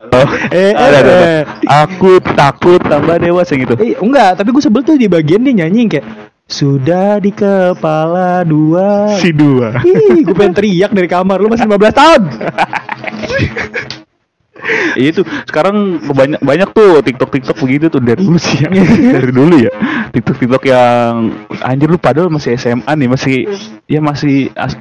Oh, 0.04 0.28
Eh, 0.52 0.70
ada, 0.76 0.84
ada, 0.84 0.98
ada. 1.00 1.14
eh. 1.16 1.40
Aku 1.64 2.20
takut 2.36 2.76
tambah 2.78 3.16
dewasa 3.16 3.56
gitu. 3.56 3.72
Eh, 3.80 3.96
enggak, 3.96 4.36
tapi 4.36 4.52
gue 4.52 4.60
sebel 4.60 4.84
tuh 4.84 5.00
di 5.00 5.08
bagian 5.08 5.40
dia 5.40 5.64
nyanyi 5.64 5.88
kayak 5.88 6.04
sudah 6.44 7.16
di 7.18 7.32
kepala 7.32 8.44
dua. 8.44 9.16
Si 9.16 9.32
dua. 9.32 9.80
Ih, 9.80 10.20
gue 10.20 10.36
pengen 10.36 10.52
teriak 10.52 10.92
dari 10.92 11.08
kamar 11.08 11.40
lu 11.40 11.48
masih 11.48 11.64
15 11.64 11.88
tahun. 11.96 12.22
Iya 14.97 15.09
itu 15.12 15.23
sekarang 15.44 16.00
banyak 16.00 16.40
banyak 16.40 16.68
tuh 16.73 17.04
TikTok 17.04 17.30
TikTok 17.30 17.56
begitu 17.61 17.87
tuh 17.92 18.00
dari 18.00 18.21
dulu 18.25 18.38
sih 18.40 18.64
ya. 18.64 18.68
dari 19.21 19.30
dulu 19.30 19.54
ya 19.61 19.73
TikTok 20.11 20.37
TikTok 20.40 20.62
yang 20.66 21.33
anjir 21.61 21.88
lu 21.88 21.99
padahal 22.00 22.33
masih 22.33 22.56
SMA 22.56 22.88
nih 22.88 23.09
masih 23.09 23.37
ya 23.87 24.00
masih 24.00 24.50
as- 24.56 24.80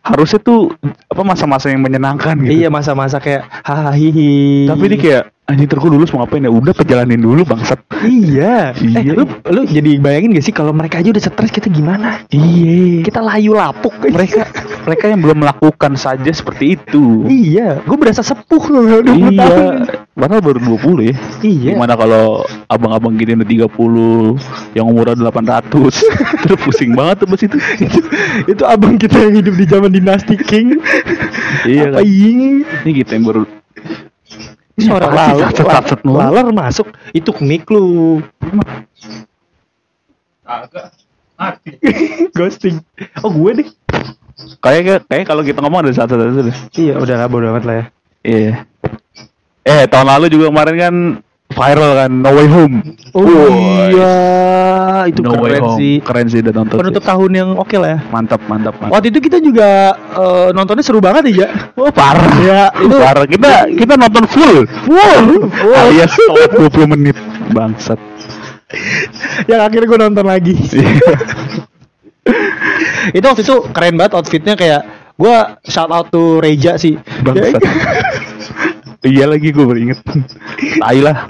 harusnya 0.00 0.40
tuh 0.40 0.72
apa 1.04 1.20
masa-masa 1.20 1.68
yang 1.68 1.84
menyenangkan 1.84 2.32
gitu. 2.40 2.64
Iya 2.64 2.68
masa-masa 2.72 3.20
kayak 3.20 3.44
hahaha 3.60 3.92
hihi. 3.92 4.64
Tapi 4.64 4.84
dia 4.88 4.98
kayak 4.98 5.24
anjir 5.46 5.70
terus 5.70 5.86
lulus 5.86 6.10
mau 6.10 6.26
ngapain 6.26 6.42
ya 6.42 6.50
udah 6.50 6.74
kejalanin 6.74 7.22
dulu 7.22 7.46
bangsat. 7.46 7.78
Iya. 8.02 8.74
Iya. 8.86 9.12
Eh, 9.12 9.14
lu 9.18 9.24
lu 9.50 9.62
jadi 9.66 9.98
bayangin 9.98 10.38
gak 10.38 10.46
sih 10.46 10.54
kalau 10.54 10.72
mereka 10.74 10.98
aja 11.02 11.10
udah 11.10 11.22
stres 11.22 11.52
kita 11.52 11.70
gimana? 11.70 12.22
Iya. 12.30 13.02
Kita 13.06 13.20
layu 13.22 13.54
lapuk. 13.54 13.94
Mereka 14.16 14.42
mereka 14.86 15.10
yang 15.10 15.20
belum 15.20 15.42
melakukan 15.42 15.98
saja 15.98 16.30
seperti 16.30 16.78
itu. 16.78 17.26
Iya, 17.26 17.82
gue 17.82 17.96
berasa 17.98 18.22
sepuh 18.22 18.62
loh 18.70 19.02
20 19.02 19.34
iya. 19.34 19.42
tahun. 19.42 19.74
Padahal 20.14 20.42
baru 20.42 20.58
20 20.78 21.10
ya. 21.10 21.14
Iya. 21.42 21.72
Gimana 21.74 21.98
kalau 21.98 22.46
abang-abang 22.70 23.18
gini 23.18 23.34
udah 23.34 23.66
30 23.66 24.78
yang 24.78 24.86
umurnya 24.86 25.18
800 25.18 25.66
Terus 26.46 26.58
pusing 26.62 26.94
banget 26.94 27.26
tuh 27.26 27.28
itu 27.36 27.58
itu, 27.82 28.00
itu 28.46 28.62
abang 28.62 28.94
kita 28.96 29.18
yang 29.18 29.34
hidup 29.42 29.54
di 29.58 29.66
zaman 29.66 29.90
dinasti 29.90 30.34
King. 30.38 30.78
Iya 31.66 31.90
Apa 31.92 32.00
kan 32.00 32.06
ini? 32.06 32.62
Kita 32.86 33.18
yang 33.18 33.26
baru 33.26 33.55
suara 34.76 35.08
laler, 35.08 35.48
laler 36.04 36.46
masuk. 36.52 36.92
Itu 37.16 37.32
mic 37.40 37.64
lu. 37.72 38.20
Agak 40.46 40.94
mati 41.36 41.76
Ghosting. 42.36 42.80
Oh 43.24 43.32
gue 43.32 43.64
deh. 43.64 43.68
Kayaknya 44.60 45.00
kayak 45.08 45.24
kalau 45.24 45.40
kita 45.40 45.64
ngomong 45.64 45.88
ada 45.88 45.96
satu-satu 45.96 46.44
deh 46.44 46.56
Iya 46.76 47.00
udah 47.00 47.16
lah 47.24 47.28
bodo 47.28 47.48
amat 47.56 47.64
lah 47.64 47.74
ya. 47.76 47.84
Iya 48.20 48.52
Eh 49.66 49.88
tahun 49.88 50.06
lalu 50.06 50.26
juga 50.30 50.52
kemarin 50.52 50.76
kan 50.76 50.94
viral 51.48 51.92
kan 51.94 52.10
No 52.10 52.30
Way 52.32 52.48
Home 52.48 52.76
Oh 53.14 53.24
Wah, 53.24 53.88
iya, 53.88 54.14
itu 55.08 55.24
No 55.24 55.38
Way 55.38 55.56
keren 55.56 55.62
Home. 55.64 55.78
sih. 55.78 55.94
Keren 56.04 56.26
sih 56.26 56.38
udah 56.40 56.52
nonton 56.52 56.76
Penutup 56.76 57.00
sih. 57.00 57.08
tahun 57.08 57.30
yang 57.32 57.48
oke 57.54 57.76
lah 57.76 57.88
ya. 57.96 57.98
Mantap 58.06 58.40
mantap 58.44 58.74
mantap 58.76 58.92
Waktu 58.92 59.08
itu 59.08 59.18
kita 59.22 59.38
juga 59.38 59.68
eh, 59.94 60.48
nontonnya 60.52 60.84
seru 60.84 61.00
banget 61.00 61.32
ya. 61.32 61.48
Oh 61.74 61.88
parah 61.88 62.28
Ya, 62.38 62.68
itu 62.76 62.92
Parah 62.92 63.24
kita 63.24 63.50
kita 63.72 63.94
nonton 63.94 64.24
full 64.26 64.68
Full, 64.84 65.24
full. 65.48 65.72
Alias 65.80 66.12
telat 66.12 66.50
20 66.52 66.92
menit 66.92 67.16
Bangsat 67.50 67.96
yang 69.50 69.62
akhirnya 69.62 69.86
gue 69.86 70.00
nonton 70.02 70.26
lagi. 70.26 70.50
itu 73.14 73.22
waktu 73.22 73.42
itu 73.42 73.56
keren 73.70 73.94
banget 73.94 74.12
outfitnya 74.12 74.58
kayak 74.58 74.82
gue 75.14 75.36
shout 75.64 75.88
out 75.88 76.10
to 76.10 76.42
Reja 76.42 76.74
sih. 76.76 76.98
Bangsat 77.22 77.62
Iya 79.00 79.24
lagi 79.26 79.48
gue 79.48 79.60
baru 79.60 79.80
inget 79.80 80.00
Tai 80.82 80.98
lah 81.00 81.28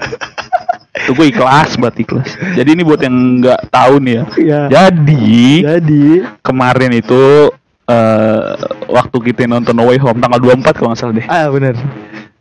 Itu 0.97 1.11
gue 1.13 1.27
ikhlas 1.27 1.75
buat 1.75 1.93
ikhlas 1.93 2.27
Jadi 2.53 2.69
ini 2.69 2.81
buat 2.81 2.99
yang 2.99 3.15
nggak 3.39 3.69
tahu 3.69 3.99
nih 3.99 4.13
ya 4.13 4.23
Iya. 4.35 4.59
Jadi 4.69 5.37
Jadi 5.61 6.03
kemarin 6.39 6.91
itu 6.93 7.51
eh 7.85 8.41
waktu 8.85 9.17
kita 9.23 9.45
nonton 9.45 9.71
No 9.71 9.87
Way 9.87 9.95
Home 9.97 10.19
tanggal 10.19 10.43
24 10.43 10.75
kalau 10.75 10.91
nggak 10.91 10.99
salah 10.99 11.15
deh. 11.15 11.23
ah 11.25 11.47
bener. 11.47 11.71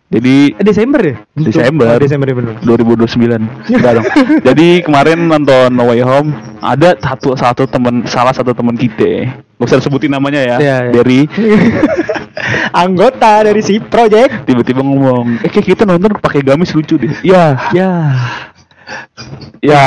Jadi 0.07 0.55
Eh, 0.55 0.63
Desember 0.63 0.99
ya? 0.99 1.17
Desember. 1.35 1.87
Oh, 1.89 1.99
Desember 1.99 2.27
ya 2.27 2.35
bener. 2.35 2.55
2029 2.63 3.47
Enggak 3.71 3.93
dong. 3.95 4.07
Jadi 4.49 4.83
kemarin 4.83 5.19
nonton 5.23 5.71
No 5.71 5.87
Way 5.87 6.03
Home 6.03 6.35
ada 6.59 6.95
satu 6.97 7.35
satu 7.35 7.63
temen 7.65 8.03
salah 8.07 8.31
satu 8.31 8.51
temen 8.51 8.75
kita. 8.75 9.31
Gak 9.55 9.67
usah 9.67 9.79
sebutin 9.79 10.11
namanya 10.11 10.43
ya. 10.43 10.57
Iya, 10.59 10.77
iya. 10.83 10.93
Dari 10.93 11.19
Anggota 12.85 13.43
dari 13.43 13.61
si 13.61 13.79
project. 13.79 14.45
tiba-tiba 14.45 14.81
ngomong, 14.81 15.41
"Eh 15.41 15.49
kayak 15.49 15.67
kita 15.69 15.83
nonton 15.83 16.17
pakai 16.17 16.41
gamis 16.41 16.73
lucu 16.73 16.97
deh." 16.97 17.13
Ya, 17.23 17.57
Ya, 17.73 17.91
ya 19.59 19.85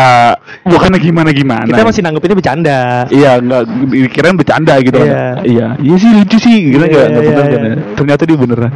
bukannya 0.61 0.99
gimana 0.99 1.31
gimana. 1.31 1.63
kita 1.65 1.87
masih 1.87 2.01
nanggepinnya 2.03 2.35
bercanda. 2.35 2.79
Iya, 3.07 3.39
enggak 3.39 3.61
dikirain 3.87 4.35
bercanda 4.35 4.73
gitu 4.81 4.97
Iya. 4.97 5.07
kan. 5.07 5.35
Iya, 5.45 5.67
iya 5.79 5.95
sih 5.95 6.09
lucu 6.11 6.37
sih, 6.37 6.57
gitu 6.69 6.77
Iya, 6.77 6.89
iya, 6.89 7.03
enggak 7.07 7.23
bener 7.23 7.23
iya, 7.23 7.39
kan. 7.47 7.61
iya. 7.63 7.71
ya. 7.71 7.95
Ternyata 7.95 8.21
dia 8.27 8.37
beneran. 8.37 8.71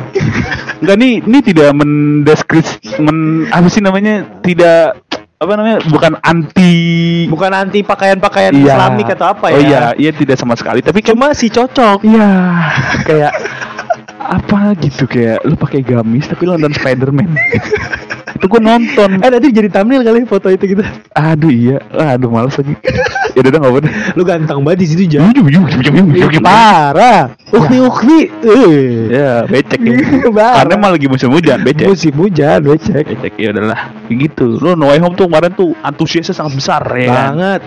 enggak 0.79 0.95
nih, 0.95 1.13
ini 1.21 1.39
tidak 1.41 1.69
mendeskris 1.73 2.67
men 2.97 3.17
apa 3.49 3.67
sih 3.67 3.79
namanya? 3.79 4.15
Tidak 4.39 4.79
apa 5.37 5.53
namanya? 5.53 5.77
Bukan 5.83 6.13
anti 6.19 6.71
Bukan 7.27 7.51
anti 7.51 7.83
pakaian-pakaian 7.83 8.55
Iya. 8.55 8.63
Islamik 8.69 9.07
atau 9.11 9.27
apa 9.27 9.45
ya? 9.49 9.55
Oh 9.55 9.61
iya, 9.61 9.81
iya 9.97 10.11
tidak 10.11 10.39
sama 10.39 10.55
sekali. 10.55 10.79
Tapi 10.79 11.03
kan 11.03 11.11
Cuma 11.11 11.35
si 11.35 11.47
cocok. 11.47 11.99
iya 12.01 12.31
kayak 13.03 13.31
apa 14.23 14.73
gitu 14.79 15.03
kayak 15.05 15.43
lu 15.43 15.55
pakai 15.59 15.83
gamis 15.83 16.25
tapi 16.31 16.47
lu 16.47 16.55
nonton 16.55 16.73
Spider-Man. 16.75 17.35
itu 18.33 18.45
gua 18.49 18.59
nonton. 18.59 19.23
Eh 19.23 19.29
nanti 19.31 19.55
jadi 19.55 19.69
thumbnail 19.71 20.03
kali 20.03 20.27
foto 20.27 20.51
itu 20.51 20.75
kita. 20.75 20.83
Aduh 21.15 21.47
iya, 21.47 21.77
aduh 21.95 22.27
males 22.27 22.55
lagi. 22.59 22.75
ya 23.33 23.39
udah 23.39 23.51
nggak 23.55 23.71
apa. 23.71 23.79
Lu 24.19 24.23
ganteng 24.27 24.59
banget 24.67 24.79
di 24.83 24.87
situ 24.91 25.03
yuk. 25.15 26.41
Parah. 26.43 27.31
Ukti 27.53 27.77
ukti. 27.79 28.19
Eh. 28.43 29.13
Ya, 29.13 29.45
becek 29.47 29.79
ya. 29.79 29.95
Karena 30.59 30.75
malah 30.75 30.99
lagi 30.99 31.07
musim 31.07 31.29
hujan, 31.31 31.63
becek. 31.63 31.87
Musim 31.87 32.13
hujan, 32.19 32.59
becek. 32.65 33.05
Becek 33.05 33.33
ya 33.39 33.55
udahlah. 33.55 33.95
Begitu. 34.11 34.59
Lu 34.59 34.75
No 34.75 34.91
Way 34.91 34.99
Home 35.01 35.15
tuh 35.15 35.31
kemarin 35.31 35.53
tuh 35.55 35.71
antusiasnya 35.79 36.35
sangat 36.35 36.53
besar 36.57 36.81
ya 36.93 37.07
kan. 37.09 37.25
Banget. 37.33 37.61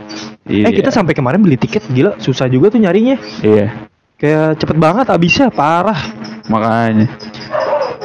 Iya. 0.46 0.64
Eh 0.70 0.72
kita 0.76 0.90
sampai 0.92 1.16
kemarin 1.16 1.40
beli 1.42 1.58
tiket 1.58 1.82
gila 1.90 2.20
susah 2.20 2.46
juga 2.46 2.70
tuh 2.70 2.84
nyarinya. 2.84 3.18
Iya. 3.42 3.88
Kayak 4.16 4.56
cepet 4.64 4.76
banget 4.80 5.06
habisnya 5.12 5.52
parah. 5.52 6.00
Makanya. 6.48 7.04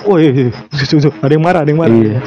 Oh 0.03 0.17
iya, 0.19 0.49
iya. 0.49 0.51
Ada 1.23 1.33
yang 1.33 1.43
marah, 1.45 1.61
ada 1.63 1.69
yang 1.71 1.79
marah. 1.79 1.95
Iya. 1.95 2.19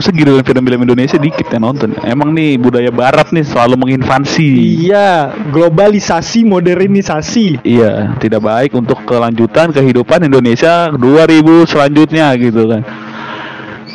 Segitu 0.00 0.32
film-film 0.44 0.80
Indonesia 0.84 1.16
dikit 1.20 1.46
yang 1.52 1.64
nonton. 1.72 1.92
Emang 2.04 2.32
nih 2.32 2.56
budaya 2.60 2.92
barat 2.92 3.32
nih 3.32 3.44
selalu 3.44 3.80
menginvasi. 3.80 4.80
Iya, 4.88 5.32
globalisasi, 5.52 6.44
modernisasi. 6.44 7.64
Iya, 7.64 8.16
tidak 8.20 8.44
baik 8.44 8.72
untuk 8.76 9.04
kelanjutan 9.04 9.72
kehidupan 9.72 10.24
Indonesia 10.24 10.88
2000 10.92 11.70
selanjutnya 11.70 12.32
gitu 12.36 12.64
kan. 12.66 12.82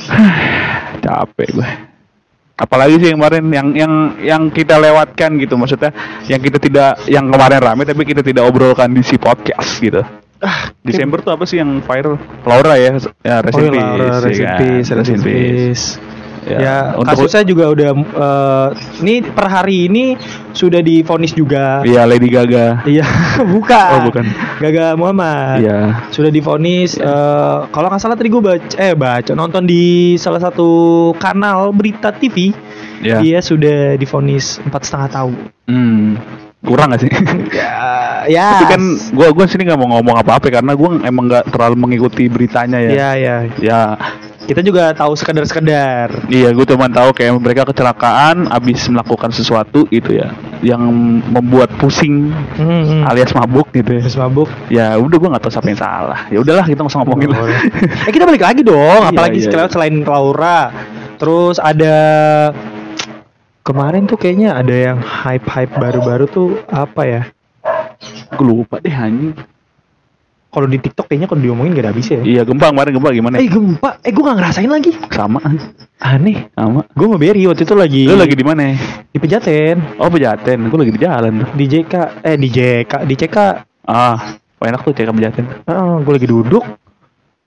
Capek 1.05 1.49
gue. 1.53 1.94
Apalagi 2.55 3.03
sih 3.03 3.11
yang 3.11 3.19
kemarin 3.19 3.45
yang 3.51 3.67
yang 3.75 3.93
yang 4.23 4.43
kita 4.47 4.79
lewatkan 4.79 5.35
gitu 5.43 5.59
maksudnya 5.59 5.91
yang 6.31 6.39
kita 6.39 6.55
tidak 6.55 7.03
yang 7.11 7.27
kemarin 7.27 7.59
rame 7.59 7.83
tapi 7.83 8.07
kita 8.07 8.23
tidak 8.23 8.47
obrolkan 8.47 8.87
di 8.95 9.03
si 9.03 9.19
podcast 9.19 9.75
gitu. 9.83 9.99
Ah, 10.39 10.71
Desember 10.79 11.19
tuh 11.19 11.35
apa 11.35 11.43
sih 11.43 11.59
yang 11.59 11.83
viral? 11.83 12.15
Laura 12.47 12.75
ya, 12.79 12.95
ya 13.23 13.35
rest 13.43 13.55
Oh 13.55 13.59
iya, 13.59 13.71
Laura, 13.71 14.07
ya 14.07 14.17
rest 14.23 14.39
in 14.39 14.47
kan? 14.47 14.59
peace, 14.59 14.89
rest 14.91 15.11
in 15.11 15.19
peace. 15.23 15.85
Ya, 16.45 16.57
Ya, 16.61 16.77
untuk 16.93 17.25
kasusnya 17.25 17.41
juga 17.41 17.73
udah 17.73 17.89
eh, 17.97 18.67
ini 19.01 19.25
per 19.25 19.49
hari 19.49 19.89
ini 19.89 20.13
sudah 20.53 20.79
divonis 20.85 21.33
juga. 21.33 21.81
Iya 21.81 22.05
Lady 22.05 22.29
Gaga. 22.29 22.85
Iya, 22.85 23.05
bukan. 23.53 23.89
Oh, 23.97 24.01
bukan. 24.13 24.25
Gaga 24.61 24.93
Muhammad. 24.93 25.65
Iya. 25.65 26.05
Sudah 26.13 26.29
divonis 26.29 27.01
eh, 27.01 27.57
kalau 27.73 27.89
nggak 27.89 28.01
salah 28.01 28.13
tadi 28.13 28.29
gue 28.29 28.41
baca 28.45 28.75
eh 28.77 28.93
baca 28.93 29.33
nonton 29.33 29.65
di 29.65 30.15
salah 30.21 30.39
satu 30.39 31.11
kanal 31.17 31.73
berita 31.73 32.13
TV. 32.13 32.53
Iya. 33.01 33.19
Dia 33.25 33.39
sudah 33.41 33.97
divonis 33.97 34.61
empat 34.61 34.81
setengah 34.85 35.09
tahun. 35.09 35.33
Hmm. 35.65 36.21
Kurang 36.65 36.97
gak 36.97 37.01
sih? 37.05 37.11
Ya, 37.53 37.77
ya. 38.35 38.47
Tapi 38.57 38.65
kan 38.73 38.81
gua 39.13 39.29
gua 39.29 39.45
sini 39.45 39.69
nggak 39.69 39.77
mau 39.77 39.89
ngomong 39.97 40.17
apa-apa 40.17 40.49
karena 40.49 40.73
gua 40.73 40.97
emang 41.05 41.29
nggak 41.29 41.53
terlalu 41.53 41.75
mengikuti 41.77 42.25
beritanya 42.25 42.81
ya. 42.81 42.89
Ya, 42.89 43.09
ya. 43.13 43.35
Ya, 43.61 43.81
Kita 44.45 44.61
juga 44.61 44.93
tahu 44.93 45.17
sekedar-sekedar. 45.17 46.29
iya 46.29 46.53
gue 46.53 46.65
cuma 46.65 46.85
tahu 46.85 47.09
kayak 47.11 47.33
mereka 47.35 47.65
kecelakaan 47.65 48.45
abis 48.47 48.85
melakukan 48.87 49.33
sesuatu 49.33 49.89
gitu 49.89 50.13
ya 50.13 50.29
yang 50.61 50.85
membuat 51.25 51.73
pusing 51.75 52.29
Hmm, 52.53 52.83
hmm. 52.85 53.01
alias 53.05 53.33
mabuk 53.33 53.67
gitu 53.73 53.97
ya. 53.97 54.01
Habis 54.01 54.17
mabuk. 54.17 54.49
Ya 54.69 54.87
udah 54.95 55.17
gua 55.17 55.29
nggak 55.33 55.43
tahu 55.43 55.53
siapa 55.53 55.67
yang 55.67 55.81
salah. 55.81 56.19
Ya 56.29 56.37
udahlah 56.39 56.61
kita 56.63 56.79
nggak 56.79 56.93
usah 56.93 57.01
ngomongin 57.01 57.29
lah. 57.33 57.41
eh 58.05 58.11
kita 58.13 58.23
balik 58.23 58.41
lagi 58.41 58.61
dong, 58.61 59.01
Iya, 59.01 59.09
apalagi 59.11 59.37
iya, 59.41 59.49
iya. 59.49 59.65
selain 59.67 59.95
Laura. 60.01 60.59
Terus 61.17 61.57
ada 61.57 61.95
kemarin 63.61 64.05
tuh 64.05 64.17
kayaknya 64.17 64.53
ada 64.53 64.73
yang 64.73 64.97
hype-hype 65.01 65.73
baru-baru 65.73 66.25
tuh 66.29 66.47
apa 66.67 67.01
ya? 67.03 67.21
Gue 68.33 68.45
lupa 68.45 68.77
deh 68.77 68.93
anjing. 68.93 69.33
Kalau 70.55 70.71
di 70.71 70.79
TikTok 70.79 71.11
kayaknya 71.11 71.27
kalau 71.27 71.43
diomongin 71.43 71.75
gak 71.75 71.83
ada 71.83 71.91
habisnya 71.91 72.23
ya. 72.23 72.23
Iya 72.23 72.41
gempa 72.47 72.71
kemarin 72.71 72.91
gempa 72.95 73.09
gimana? 73.11 73.35
Eh 73.43 73.51
gempa, 73.51 73.99
eh 73.99 74.11
gue 74.15 74.23
gak 74.23 74.37
ngerasain 74.39 74.71
lagi. 74.71 74.91
Sama. 75.11 75.43
Aneh. 75.99 76.47
Sama. 76.55 76.87
Gue 76.95 77.07
mau 77.11 77.19
Berry 77.19 77.43
waktu 77.43 77.67
itu 77.67 77.75
lagi 77.75 78.07
Lu 78.07 78.15
lagi 78.15 78.39
di 78.39 78.45
mana? 78.47 78.71
di 79.11 79.17
Pejaten, 79.19 79.99
Oh 79.99 80.07
pejaten. 80.07 80.71
Gue 80.71 80.79
lagi 80.79 80.91
di 80.95 81.01
jalan 81.03 81.43
di 81.51 81.65
JK, 81.67 81.93
eh 82.23 82.35
di 82.39 82.47
JK, 82.47 83.03
di 83.03 83.15
CK. 83.15 83.37
Ah, 83.83 84.39
enak 84.63 84.79
tuh 84.81 84.95
cek 84.95 85.11
pejaten. 85.11 85.45
Ah, 85.67 85.99
gue 85.99 86.13
lagi 86.15 86.27
duduk, 86.27 86.63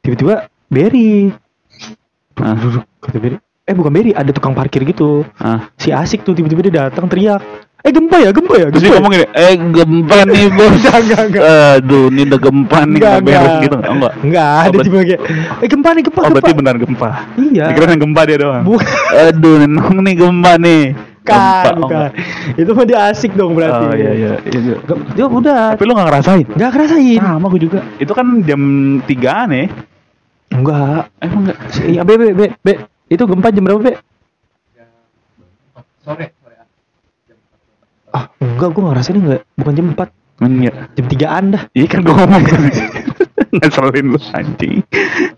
tiba-tiba 0.05 0.45
Berry. 0.69 1.33
Ah, 2.37 2.55
Duduk, 2.55 2.85
kata 3.01 3.19
Berry. 3.19 3.37
Eh 3.65 3.73
bukan 3.73 3.91
Berry, 3.91 4.13
ada 4.13 4.29
tukang 4.31 4.53
parkir 4.53 4.85
gitu. 4.85 5.25
ah. 5.41 5.73
Si 5.77 5.89
asik 5.91 6.23
tuh 6.23 6.33
tiba-tiba 6.33 6.61
dia 6.63 6.75
datang 6.87 7.09
teriak. 7.09 7.41
Eh 7.79 7.91
gempa 7.91 8.17
ya, 8.19 8.31
gempa 8.31 8.55
ya, 8.55 8.67
Terus 8.69 8.83
dia 8.83 8.85
gempa. 8.85 8.91
ya?" 8.91 8.99
ngomong 8.99 9.13
gini, 9.15 9.27
eh 9.31 9.53
gempa 9.55 10.17
nih 10.29 10.45
bos. 10.51 10.71
Enggak, 10.75 10.97
enggak, 10.99 11.23
enggak. 11.25 11.43
Aduh, 11.79 12.05
ini 12.09 12.21
udah 12.27 12.41
gempa 12.41 12.79
nih 12.81 12.91
Enggak, 12.91 13.13
nggak 13.13 13.23
beres 13.23 13.39
enggak. 13.39 13.63
gitu. 13.63 13.77
Oh, 13.79 13.93
enggak. 13.95 14.13
Enggak, 14.19 14.51
Oh, 14.69 14.83
cuma 14.83 14.99
kayak 15.01 15.21
eh 15.59 15.69
gempa 15.69 15.89
nih, 15.89 16.03
gempa, 16.03 16.19
Oh, 16.19 16.25
gempa. 16.25 16.35
berarti 16.35 16.53
benar 16.53 16.75
gempa. 16.77 17.09
Iya. 17.37 17.65
Dikira 17.69 17.87
yang 17.89 18.03
gempa 18.03 18.21
dia 18.25 18.37
doang. 18.37 18.63
Bukan. 18.65 18.89
Aduh, 19.15 19.55
nenong 19.59 19.97
nih 20.01 20.15
gempa 20.17 20.53
nih. 20.57 20.83
Bukan, 20.91 21.29
Gempa, 21.29 21.61
oh, 21.69 21.73
bukan. 21.79 21.87
enggak. 21.87 22.11
Itu 22.57 22.71
mah 22.73 22.85
dia 22.85 22.99
asik 23.07 23.33
dong 23.33 23.53
berarti. 23.53 23.85
Oh 23.85 23.93
iya 23.93 24.11
iya. 24.13 24.33
iya, 24.43 24.59
iya. 24.59 24.77
Gem- 24.81 25.07
Dia 25.13 25.25
udah. 25.25 25.61
Tapi 25.71 25.85
lu 25.85 25.93
gak 25.93 26.07
ngerasain? 26.09 26.47
Enggak 26.49 26.71
ngerasain. 26.73 27.21
Sama 27.21 27.47
gue 27.49 27.61
juga. 27.63 27.81
Itu 27.97 28.13
kan 28.13 28.27
jam 28.43 28.61
3-an 29.05 29.49
ya. 29.51 29.65
Enggak. 30.51 31.03
Emang 31.19 31.41
enggak? 31.45 31.59
Iya, 31.85 32.01
Be, 32.03 32.15
Be, 32.17 32.27
Be, 32.33 32.47
Be. 32.59 32.73
Itu 33.07 33.23
gempa 33.23 33.49
jam 33.49 33.63
berapa, 33.63 33.81
Be? 33.83 33.93
sore 36.01 36.25
sore 36.25 36.27
Ah, 38.09 38.25
enggak, 38.41 38.69
gua 38.73 38.83
ngerasain 38.93 39.17
enggak. 39.17 39.43
Bukan 39.55 39.73
jam 39.77 39.87
4, 39.93 40.09
Iya. 40.39 40.73
jam 40.95 41.07
3-an 41.11 41.45
dah. 41.51 41.63
Iya 41.75 41.87
kan 41.91 42.01
gue 42.07 42.15
ngomong. 42.15 42.43
Ngeselin 43.59 44.07
lu 44.13 44.19
anjing. 44.33 44.75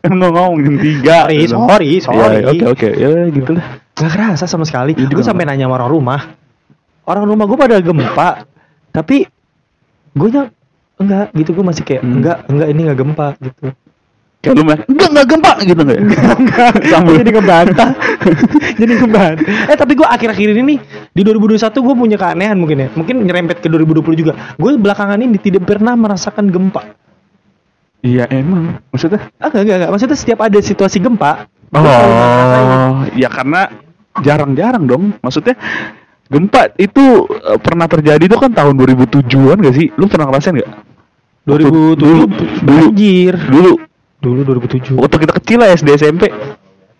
Kan 0.02 0.12
gua 0.18 0.30
ngomong 0.30 0.58
jam 0.62 0.76
3. 0.76 1.02
Sorry, 1.06 1.38
sorry, 1.48 1.90
sorry. 2.02 2.42
Oke 2.46 2.64
oke. 2.68 2.88
Ya 2.94 3.10
gitu 3.28 3.50
lah. 3.56 3.80
Gak 3.96 4.10
kerasa 4.12 4.44
sama 4.44 4.64
sekali. 4.64 4.96
Iya, 4.96 5.08
Gue 5.08 5.24
sampai 5.24 5.44
nanya 5.44 5.68
sama 5.68 5.76
orang 5.76 5.90
rumah. 5.90 6.20
Orang 7.04 7.24
rumah 7.26 7.44
gue 7.48 7.58
pada 7.58 7.76
gempa, 7.82 8.44
tapi 8.94 9.26
gue 10.14 10.28
nya 10.30 10.52
enggak 10.94 11.26
gitu 11.34 11.50
gue 11.56 11.64
masih 11.64 11.82
kayak 11.82 12.02
Hmm. 12.04 12.20
enggak 12.20 12.38
enggak 12.46 12.68
ini 12.70 12.80
enggak 12.86 12.98
gempa 13.02 13.26
gitu. 13.40 13.64
Kayak 14.40 14.56
lu 14.56 14.64
mah 14.64 14.78
enggak 14.88 15.08
enggak 15.12 15.26
gempa 15.28 15.52
gitu 15.68 15.80
enggak 15.84 15.96
ya? 16.00 16.04
Jadi 17.20 17.28
ngebantah. 17.28 17.90
jadi 18.80 18.92
ngebantah. 18.96 19.44
Eh 19.68 19.76
tapi 19.76 19.92
gue 19.92 20.08
akhir-akhir 20.08 20.48
ini 20.56 20.62
nih 20.64 20.78
di 21.12 21.20
2021 21.28 21.60
gue 21.60 21.94
punya 21.94 22.16
keanehan 22.16 22.56
mungkin 22.56 22.76
ya. 22.80 22.88
Mungkin 22.96 23.20
nyerempet 23.20 23.60
ke 23.60 23.68
2020 23.68 24.16
juga. 24.16 24.32
Gue 24.56 24.80
belakangan 24.80 25.20
ini 25.20 25.36
tidak 25.36 25.68
pernah 25.68 25.92
merasakan 25.92 26.48
gempa. 26.48 26.96
Iya 28.00 28.32
emang. 28.32 28.80
Maksudnya? 28.88 29.28
Ah 29.36 29.52
enggak 29.52 29.60
enggak, 29.60 29.76
enggak. 29.76 29.90
Maksudnya 29.92 30.16
setiap 30.16 30.40
ada 30.40 30.58
situasi 30.64 30.98
gempa. 31.04 31.32
Oh, 31.76 33.04
ya 33.12 33.28
karena 33.28 33.68
jarang-jarang 34.24 34.88
dong. 34.88 35.04
Maksudnya 35.20 35.52
gempa 36.32 36.72
itu 36.80 37.28
eh, 37.28 37.60
pernah 37.60 37.84
terjadi 37.92 38.24
itu 38.24 38.36
kan 38.40 38.56
tahun 38.56 38.72
2007-an 38.72 39.58
gak 39.60 39.76
sih? 39.76 39.92
Lu 40.00 40.08
pernah 40.08 40.32
ngerasain 40.32 40.56
gak? 40.56 40.72
2007 41.44 41.60
dulu, 41.60 41.92
dulu, 41.96 42.24
banjir. 42.64 43.34
dulu, 43.48 43.72
Dulu 44.20 44.40
2007. 44.44 44.94
waktu 44.94 45.16
kita 45.18 45.32
kecil 45.36 45.58
lah 45.58 45.68
SD 45.70 45.88
SMP. 45.94 46.28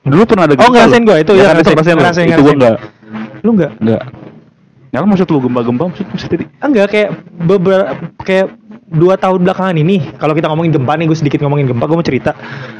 Dulu 0.01 0.23
pernah 0.25 0.45
ada 0.45 0.55
Oh, 0.55 0.59
gempa. 0.59 0.73
ngerasain 0.75 0.99
lu. 0.99 1.07
gua, 1.07 1.17
itu 1.19 1.33
ya, 1.33 1.45
kan, 1.45 1.55
itu 1.55 1.69
ngerasain, 1.69 1.77
ngerasain, 1.77 1.93
lu. 1.93 2.01
ngerasain, 2.01 2.27
Itu 2.27 2.33
gua 2.33 2.41
ngerasain. 2.49 2.59
enggak. 2.59 2.77
Lu 3.41 3.51
enggak? 3.53 3.73
Enggak. 3.79 4.03
Ya 4.91 4.97
lu 4.99 5.07
maksud 5.07 5.27
lu 5.29 5.39
gempa-gempa 5.41 5.83
maksud 5.87 6.07
maksud 6.09 6.29
tadi? 6.29 6.45
Enggak 6.59 6.87
kayak 6.89 7.09
beberapa 7.39 7.93
kayak 8.19 8.47
dua 8.91 9.15
tahun 9.15 9.47
belakangan 9.47 9.77
ini 9.77 10.19
kalau 10.19 10.35
kita 10.35 10.51
ngomongin 10.51 10.73
gempa 10.73 10.99
nih 10.99 11.07
gue 11.07 11.15
sedikit 11.15 11.39
ngomongin 11.41 11.71
gempa 11.71 11.87
gue 11.87 11.95
mau 11.95 12.03
cerita 12.03 12.35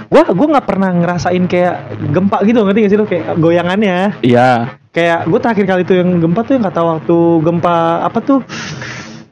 gue 0.05 0.23
gue 0.27 0.47
nggak 0.51 0.67
pernah 0.67 0.91
ngerasain 0.91 1.47
kayak 1.47 1.75
gempa 2.11 2.43
gitu 2.43 2.59
ngerti 2.61 2.79
gak 2.81 2.91
sih 2.91 2.99
lo 2.99 3.07
kayak 3.07 3.39
goyangannya 3.39 4.19
Iya. 4.21 4.75
kayak 4.91 5.31
gue 5.31 5.39
terakhir 5.39 5.65
kali 5.69 5.83
tuh 5.85 6.03
yang 6.03 6.19
gempa 6.19 6.43
tuh 6.43 6.59
yang 6.59 6.67
kata 6.67 6.81
waktu 6.83 7.17
gempa 7.41 7.75
apa 8.03 8.19
tuh 8.19 8.43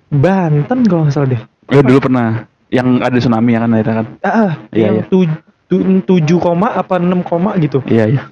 Banten 0.08 0.78
kalau 0.84 1.02
nggak 1.02 1.12
salah 1.12 1.28
deh 1.28 1.42
Ya 1.68 1.82
dulu 1.82 1.98
pernah 2.00 2.46
yang 2.68 2.98
ada 2.98 3.14
tsunami 3.14 3.50
ya 3.50 3.60
kan 3.60 3.70
akhirnya 3.72 3.94
kan. 3.96 4.06
ah, 4.18 4.28
ah, 4.28 4.52
Iya, 4.70 4.82
yang 4.82 4.94
iya. 4.94 5.04
tuj- 5.06 5.40
tu- 5.64 5.84
tujuh 6.02 6.38
koma 6.38 6.72
apa 6.72 6.96
enam 6.96 7.20
koma 7.20 7.56
gitu 7.56 7.80
Iya 7.82 8.04
iya. 8.08 8.22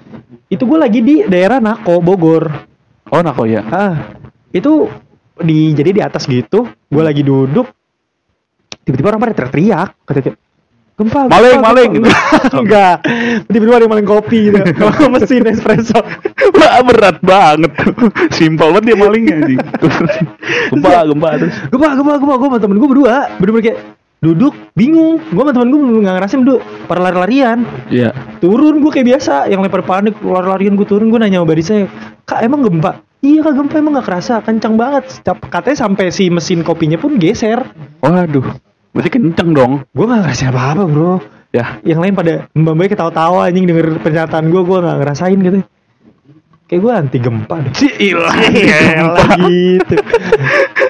itu 0.46 0.62
gue 0.62 0.76
lagi 0.76 1.00
di 1.00 1.14
daerah 1.22 1.58
Nako 1.58 1.98
Bogor 1.98 2.48
Oh 3.06 3.20
nako 3.20 3.44
ya. 3.44 3.62
ah 3.64 4.12
itu 4.50 4.88
di 5.36 5.70
jadi 5.70 5.90
di 5.90 6.00
atas 6.00 6.24
gitu 6.24 6.64
gue 6.66 7.02
lagi 7.02 7.20
duduk 7.20 7.68
tiba-tiba 8.82 9.08
orang 9.08 9.22
pada 9.22 9.34
teriak-teriak 9.36 9.88
kata 10.04 10.20
gempa 10.96 11.20
gempa, 11.22 11.28
Maling, 11.28 11.52
gempa." 11.52 11.66
maling, 11.66 11.90
gitu. 11.92 12.08
enggak 12.62 12.94
tiba-tiba 13.46 13.74
ada 13.74 13.84
yang 13.84 13.92
maling 13.92 14.08
kopi 14.08 14.40
gitu 14.48 14.58
kalau 14.74 15.08
mesin 15.14 15.44
espresso 15.44 16.00
Wah 16.56 16.80
berat 16.80 17.20
banget. 17.20 17.68
Simpel 18.30 18.70
banget 18.70 18.84
dia 18.86 18.96
malingnya 18.96 19.34
anjing. 19.36 19.60
gempa 20.72 21.04
gempa 21.04 21.28
terus. 21.36 21.54
gempa 21.68 21.88
gempa 21.94 22.12
gempa 22.16 22.34
gue 22.34 22.48
sama 22.48 22.58
temen 22.58 22.76
gue 22.76 22.88
berdua 22.88 23.14
bener-bener 23.36 23.64
kayak 23.66 23.78
duduk 24.20 24.52
bingung. 24.72 25.20
Gue 25.32 25.42
sama 25.44 25.52
temen 25.52 25.68
gue 25.72 26.02
nggak 26.02 26.14
ngerasain 26.16 26.40
duduk 26.42 26.60
pada 26.88 27.00
lari-larian. 27.10 27.62
Iya. 27.92 28.12
turun 28.40 28.80
gue 28.80 28.90
kayak 28.92 29.06
biasa. 29.16 29.48
Yang 29.48 29.60
lempar 29.68 29.82
panik 29.84 30.14
lari-larian 30.20 30.74
gue 30.74 30.86
turun 30.88 31.08
gue 31.12 31.20
nanya 31.20 31.42
sama 31.42 31.48
barisnya 31.48 31.88
kak 32.24 32.40
emang 32.42 32.60
gempa? 32.64 33.02
Iya 33.22 33.40
kak 33.44 33.54
gempa. 33.56 33.74
Emang 33.80 33.92
nggak 33.98 34.06
kerasa. 34.06 34.34
Kencang 34.42 34.74
banget. 34.76 35.04
Katanya 35.24 35.76
sampai 35.76 36.10
si 36.12 36.28
mesin 36.32 36.64
kopinya 36.64 36.96
pun 36.96 37.16
geser. 37.20 37.64
Waduh. 38.00 38.46
Berarti 38.96 39.10
kenceng 39.12 39.50
dong. 39.52 39.72
gue 39.92 40.04
nggak 40.04 40.20
ngerasain 40.24 40.50
apa-apa 40.52 40.84
bro. 40.88 41.14
Ya. 41.54 41.80
yang 41.88 42.04
lain 42.04 42.12
pada 42.12 42.52
mbak 42.52 42.74
mbak 42.76 42.88
ketawa-tawa 42.92 43.48
anjing 43.48 43.64
denger 43.64 43.96
pernyataan 44.04 44.52
gue 44.52 44.60
gue 44.60 44.76
nggak 44.76 44.98
ngerasain 45.00 45.38
gitu 45.40 45.64
kayak 46.66 46.80
gue 46.82 46.92
anti 46.92 47.18
gempa 47.18 47.54
deh 47.62 47.72
Si 47.72 47.86
ilah. 48.10 48.34
Elah, 48.34 49.26
gitu 49.38 49.94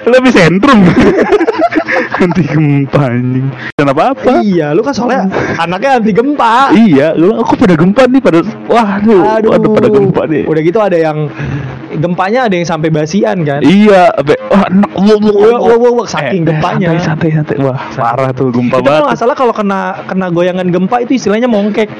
Lebih 0.07 0.31
sentrum. 0.31 0.79
Anti 2.17 2.41
gempa 2.41 3.01
anjing. 3.07 3.45
Dan 3.77 3.87
apa 3.87 4.09
apa? 4.09 4.41
iya 4.41 4.73
lu 4.73 4.81
kan 4.81 4.89
soalnya 4.89 5.29
anaknya 5.55 6.01
anti 6.01 6.09
gempa 6.09 6.73
Iya, 6.73 7.13
lu 7.13 7.29
aku 7.31 7.53
pada 7.53 7.77
gempa 7.77 8.05
nih 8.05 8.17
pada 8.17 8.41
waduh, 8.65 9.21
waduh 9.45 9.69
pada 9.71 9.87
gempa 9.87 10.21
nih. 10.25 10.43
udah 10.45 10.61
gitu 10.63 10.79
ada 10.81 10.97
yang 10.97 11.29
gempanya 11.93 12.49
ada 12.49 12.57
yang 12.57 12.65
sampai 12.65 12.89
basian 12.89 13.45
kan 13.45 13.61
Iya, 13.61 14.09
abe, 14.11 14.33
wah 14.49 14.65
enak, 14.65 14.91
wah, 14.93 15.13
wah, 15.13 15.29
Wah, 15.29 15.59
wah, 15.61 15.77
wah, 15.77 15.91
wah, 15.93 16.07
saking 16.09 16.41
gempanya. 16.41 16.89
Eh, 16.89 16.97
Santai, 16.97 17.29
santai, 17.29 17.53
santai. 17.53 17.55
Wah, 17.61 17.77
parah 17.93 18.33
tuh 18.33 18.49
gempa 18.49 18.75
itu 18.75 18.83
banget. 18.83 19.01
nggak 19.05 19.15
salah 19.15 19.35
kalau 19.37 19.53
kena 19.53 20.01
kena 20.09 20.27
goyangan 20.33 20.67
gempa 20.67 21.05
itu 21.05 21.15
istilahnya 21.15 21.45
mongkek 21.45 21.87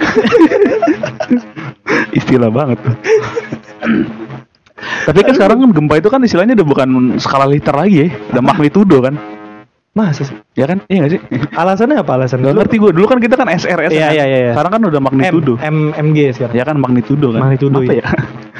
Istilah 2.17 2.49
banget 2.49 2.81
tuh. 2.81 2.95
Tapi 5.07 5.23
kan 5.23 5.33
sekarang 5.39 5.57
kan 5.63 5.69
gempa 5.71 5.95
itu 6.03 6.09
kan 6.11 6.19
istilahnya 6.19 6.59
udah 6.59 6.67
bukan 6.67 6.89
skala 7.15 7.47
liter 7.47 7.71
lagi 7.71 7.95
ya, 8.03 8.07
udah 8.35 8.43
magnitudo 8.43 8.99
kan. 8.99 9.15
masa 9.97 10.29
sih? 10.29 10.37
Ya 10.53 10.69
kan? 10.69 10.85
Iya 10.85 11.09
gak 11.09 11.11
sih? 11.15 11.21
alasannya 11.57 12.05
apa? 12.05 12.21
Alasan 12.21 12.45
Gak 12.45 12.53
ngerti 12.53 12.77
gue, 12.77 12.93
dulu 12.93 13.09
kan 13.09 13.17
kita 13.17 13.33
kan 13.33 13.49
SR, 13.49 13.89
SR 13.89 13.97
Iya, 13.97 14.05
kan? 14.05 14.13
iya, 14.13 14.25
iya. 14.29 14.51
Sekarang 14.53 14.71
kan 14.77 14.81
udah 14.85 15.01
M, 15.01 15.05
magnitudo 15.09 15.53
M 15.57 15.77
MG 15.97 16.19
sekarang. 16.37 16.53
Ya 16.53 16.63
kan 16.69 16.77
magnitudo 16.77 17.33
kan. 17.33 17.41
Magnitudo, 17.41 17.81
Apa 17.81 17.93
iya. 17.97 18.05
ya? 18.05 18.09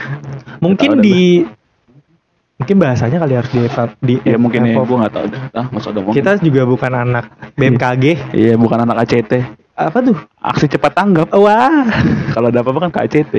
mungkin 0.66 0.98
di 0.98 1.46
mungkin 2.58 2.76
bahasanya 2.82 3.22
kali 3.22 3.34
harus 3.38 3.52
di, 3.54 3.62
di 4.02 4.16
Ya 4.26 4.42
mungkin 4.42 4.66
ya, 4.66 4.82
gue 4.82 4.98
gak 4.98 5.14
tau 5.14 5.30
ah, 5.54 5.66
ada 5.70 6.00
ngomong. 6.02 6.16
Kita 6.18 6.42
juga 6.42 6.66
bukan 6.66 6.92
anak 6.96 7.30
BMKG 7.54 8.34
Iya 8.34 8.58
bukan 8.58 8.82
anak 8.82 9.06
ACT 9.06 9.34
apa 9.78 10.02
tuh? 10.02 10.18
Aksi 10.42 10.66
cepat 10.66 10.98
tanggap. 10.98 11.30
Wah. 11.38 11.86
Kalau 12.34 12.50
ada 12.50 12.66
apa-apa 12.66 12.90
kan 12.90 12.92
ke 12.98 13.00
ACT 13.06 13.34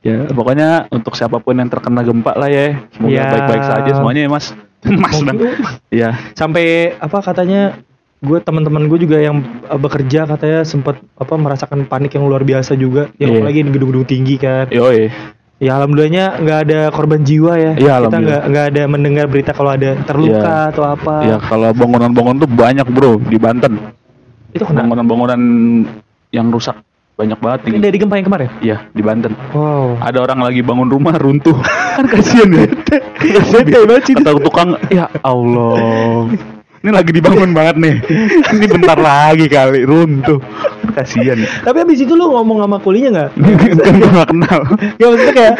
Ya 0.00 0.24
pokoknya 0.26 0.88
untuk 0.88 1.12
siapa 1.12 1.38
pun 1.38 1.52
yang 1.54 1.68
terkena 1.68 2.00
gempa 2.00 2.32
lah 2.32 2.48
ya 2.48 2.88
Semoga 2.90 3.12
Ya. 3.12 3.24
baik-baik 3.28 3.64
saja 3.64 3.90
semuanya 3.92 4.20
ya 4.24 4.30
mas. 4.32 4.46
Mas 5.04 5.20
dan 5.20 5.36
Ya. 5.92 6.10
Sampai 6.32 6.96
apa 6.96 7.20
katanya 7.20 7.76
gue 8.20 8.38
teman-teman 8.40 8.88
gue 8.88 8.96
juga 9.00 9.20
yang 9.20 9.40
uh, 9.68 9.76
bekerja 9.76 10.24
katanya 10.24 10.64
sempat 10.64 11.00
apa 11.16 11.34
merasakan 11.36 11.84
panik 11.84 12.16
yang 12.16 12.24
luar 12.24 12.44
biasa 12.44 12.80
juga. 12.80 13.12
Yang 13.20 13.28
Iya. 13.28 13.38
apalagi 13.38 13.58
di 13.60 13.70
gedung-gedung 13.70 14.06
tinggi 14.08 14.36
kan. 14.40 14.72
Yoi. 14.72 15.12
Ya 15.60 15.76
alhamdulillahnya 15.76 16.40
nggak 16.40 16.58
ada 16.64 16.80
korban 16.88 17.20
jiwa 17.20 17.52
ya. 17.60 17.72
Iya, 17.76 17.94
kita 18.00 18.16
nggak 18.16 18.42
nggak 18.48 18.66
ada 18.72 18.82
mendengar 18.88 19.28
berita 19.28 19.52
kalau 19.52 19.76
ada 19.76 19.92
terluka 20.08 20.72
atau 20.72 20.84
apa. 20.88 21.14
Ya 21.28 21.36
kalau 21.36 21.68
bangunan-bangunan 21.76 22.40
tuh 22.40 22.48
banyak 22.48 22.88
bro 22.88 23.20
di 23.20 23.36
Banten. 23.36 23.76
Itu 24.56 24.64
kena. 24.64 24.88
Bangunan-bangunan 24.88 25.40
yang 26.32 26.48
rusak 26.48 26.80
banyak 27.20 27.36
banget 27.36 27.60
ini 27.68 27.76
dari 27.84 27.96
gempa 28.00 28.16
yang 28.16 28.26
kemarin? 28.32 28.48
Iya 28.64 28.76
di 28.96 29.02
Banten. 29.04 29.36
Wow. 29.52 30.00
Ada 30.00 30.24
orang 30.24 30.40
lagi 30.40 30.64
bangun 30.64 30.88
rumah 30.88 31.12
runtuh. 31.20 31.60
Kan 32.00 32.08
kasihan 32.08 32.48
ya. 32.48 32.64
Bete 32.64 33.78
banget 33.84 34.02
sih. 34.08 34.14
kata 34.16 34.40
tukang 34.40 34.80
ya 34.88 35.04
Allah 35.20 36.32
ini 36.80 36.90
lagi 36.90 37.12
dibangun 37.12 37.52
banget 37.52 37.76
nih. 37.76 37.96
Ini 38.56 38.66
bentar 38.66 38.96
lagi 38.96 39.52
kali 39.52 39.84
runtuh. 39.84 40.40
Kasihan. 40.96 41.36
Ya 41.36 41.48
tapi 41.60 41.84
abis 41.84 42.02
itu 42.02 42.16
lu 42.16 42.32
ngomong 42.32 42.64
sama 42.64 42.80
kulinya 42.80 43.10
nggak? 43.12 43.30
Kan 43.84 43.94
gue 44.00 44.10
gak 44.10 44.28
kenal. 44.32 44.60
Ya 44.96 45.06
maksudnya 45.12 45.34
kayak 45.36 45.54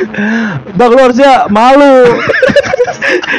bang 0.75 0.91
lu 0.91 1.01
harusnya 1.01 1.33
malu. 1.53 1.95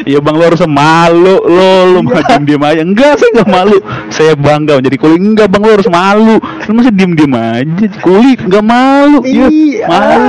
Ya 0.04 0.18
bang 0.20 0.36
lo 0.36 0.44
harus 0.52 0.60
malu. 0.68 1.36
Lo 1.48 1.70
lo 1.96 2.00
Iya. 2.02 2.04
mah 2.04 2.24
diem 2.28 2.44
diem 2.44 2.64
aja. 2.64 2.82
Enggak 2.84 3.12
saya 3.22 3.30
nggak 3.40 3.50
malu. 3.50 3.78
Saya 4.12 4.34
bangga 4.36 4.74
menjadi 4.82 4.98
kuli 5.00 5.16
enggak 5.16 5.48
bang 5.48 5.62
lo 5.64 5.72
harus 5.72 5.90
malu. 5.92 6.36
Lu 6.42 6.72
masih 6.76 6.92
diem 6.92 7.12
diem 7.16 7.34
aja 7.34 7.86
kuli 8.04 8.32
nggak 8.36 8.64
malu. 8.66 9.18
Iya, 9.24 9.48
Iya, 9.48 9.86
malu. 9.88 10.28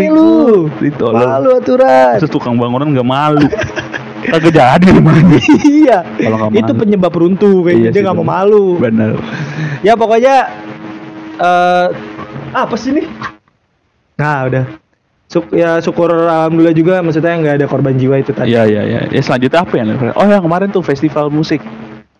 aneh 0.00 0.08
lu. 0.08 0.32
itu 0.80 1.04
malu 1.04 1.48
aturan. 1.60 2.16
Terus 2.22 2.30
tukang 2.32 2.56
bangunan 2.56 2.88
nggak 2.92 3.08
malu 3.08 3.46
kagak 4.32 4.52
jadi 4.54 4.86
rumahnya 4.96 5.38
iya 5.64 5.98
itu 6.52 6.72
malu. 6.72 6.80
penyebab 6.80 7.12
runtuh 7.12 7.56
kayak 7.64 7.76
Iya 7.76 7.88
gitu 7.90 7.94
dia 7.94 8.02
nggak 8.08 8.16
mau 8.18 8.26
malu 8.26 8.64
benar 8.80 9.10
ya 9.84 9.92
pokoknya 9.94 10.34
eh 11.38 11.86
apa 12.54 12.74
sih 12.78 12.94
nih 12.94 13.06
nah 14.16 14.46
udah 14.46 14.64
Suk- 15.24 15.50
ya 15.50 15.82
syukur 15.82 16.12
alhamdulillah 16.14 16.76
juga 16.76 16.94
maksudnya 17.02 17.34
nggak 17.34 17.54
ada 17.58 17.66
korban 17.66 17.98
jiwa 17.98 18.22
itu 18.22 18.30
tadi 18.30 18.54
Iya 18.54 18.70
iya 18.70 18.82
iya. 18.86 19.00
Ya 19.10 19.22
selanjutnya 19.24 19.66
apa 19.66 19.72
ya? 19.74 19.82
Oh 20.14 20.28
yang 20.30 20.44
kemarin 20.44 20.70
tuh 20.70 20.84
festival 20.84 21.26
musik. 21.32 21.58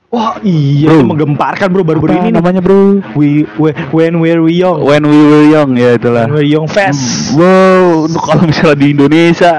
Wah 0.08 0.38
iya 0.40 0.88
Bro. 0.90 0.96
itu 0.96 1.06
menggemparkan 1.06 1.68
bro 1.68 1.82
baru-baru 1.82 2.14
ini 2.20 2.30
namanya 2.30 2.60
bro? 2.60 3.02
we, 3.14 3.42
we 3.58 3.70
when 3.90 4.18
we're 4.18 4.46
young 4.46 4.78
When 4.80 5.02
We 5.04 5.18
Were 5.18 5.46
Young 5.48 5.74
ya 5.74 5.96
itulah. 5.96 6.28
when 6.30 6.38
we're 6.38 6.46
young 6.46 6.68
fest 6.70 7.34
Wow, 7.34 8.06
itu 8.06 8.18
kalau 8.18 8.46
misalnya 8.46 8.76
di 8.78 8.88
Indonesia, 8.94 9.52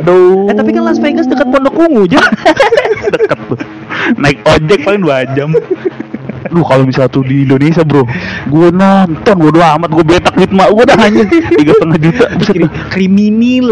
aduh. 0.00 0.48
eh 0.48 0.54
tapi 0.56 0.72
kan 0.72 0.82
Las 0.84 0.96
Vegas 0.96 1.28
dekat 1.28 1.48
Pondok 1.48 1.76
Ungu 1.76 2.08
aja 2.08 2.22
deket 3.12 3.38
tuh. 3.44 3.58
Naik 4.16 4.40
ojek 4.42 4.80
paling 4.82 5.02
dua 5.04 5.28
jam. 5.36 5.52
Lu 6.48 6.64
kalau 6.64 6.88
misalnya 6.88 7.12
tuh 7.12 7.20
di 7.20 7.44
Indonesia 7.44 7.84
bro, 7.84 8.08
gue 8.46 8.68
nonton 8.70 9.36
bodo 9.36 9.60
amat, 9.60 9.90
gue 9.92 10.04
betak 10.06 10.32
duit 10.34 10.48
mak 10.50 10.72
gue 10.72 10.84
dah 10.84 10.98
hanya 10.98 11.22
tiga 11.28 11.72
setengah 11.76 11.98
juta. 12.00 12.24
Buset 12.32 12.56
kriminal 12.88 13.68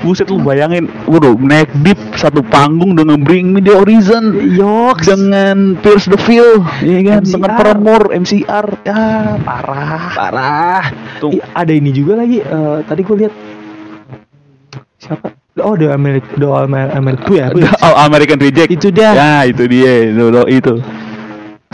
buset 0.00 0.26
lu 0.28 0.38
bayangin, 0.38 0.92
bro 1.04 1.32
naik 1.34 1.72
deep 1.80 1.96
satu 2.12 2.44
panggung 2.44 2.92
dengan 2.92 3.20
Bring 3.20 3.50
Me 3.50 3.58
The 3.58 3.72
Horizon, 3.72 4.36
Yoks 4.52 5.08
dengan 5.08 5.78
Pierce 5.78 6.06
the 6.06 6.20
Veil, 6.20 6.60
ya 6.80 7.00
kan, 7.02 7.20
MCR. 7.22 7.32
dengan 7.32 7.50
Paramore, 7.56 8.06
MCR, 8.14 8.66
ya 8.82 9.00
parah. 9.40 10.02
parah 10.12 10.84
Tuh. 11.16 11.32
Ih, 11.32 11.42
ada 11.48 11.72
ini 11.72 11.90
juga 11.90 12.18
lagi 12.18 12.38
eh, 12.38 12.76
tadi 12.82 13.00
gue 13.00 13.16
lihat 13.18 13.32
siapa 14.98 15.34
oh 15.58 15.74
the 15.74 15.90
American 15.90 16.32
the 16.36 16.48
Amer- 16.48 16.92
American 16.92 17.32
ya 17.34 17.46
Oh, 17.82 17.94
American 18.00 18.38
Reject. 18.38 18.70
itu 18.70 18.88
dah 18.88 19.12
Ya 19.12 19.32
itu 19.44 19.66
dia, 19.66 20.08
itu 20.08 20.24
itu. 20.48 20.74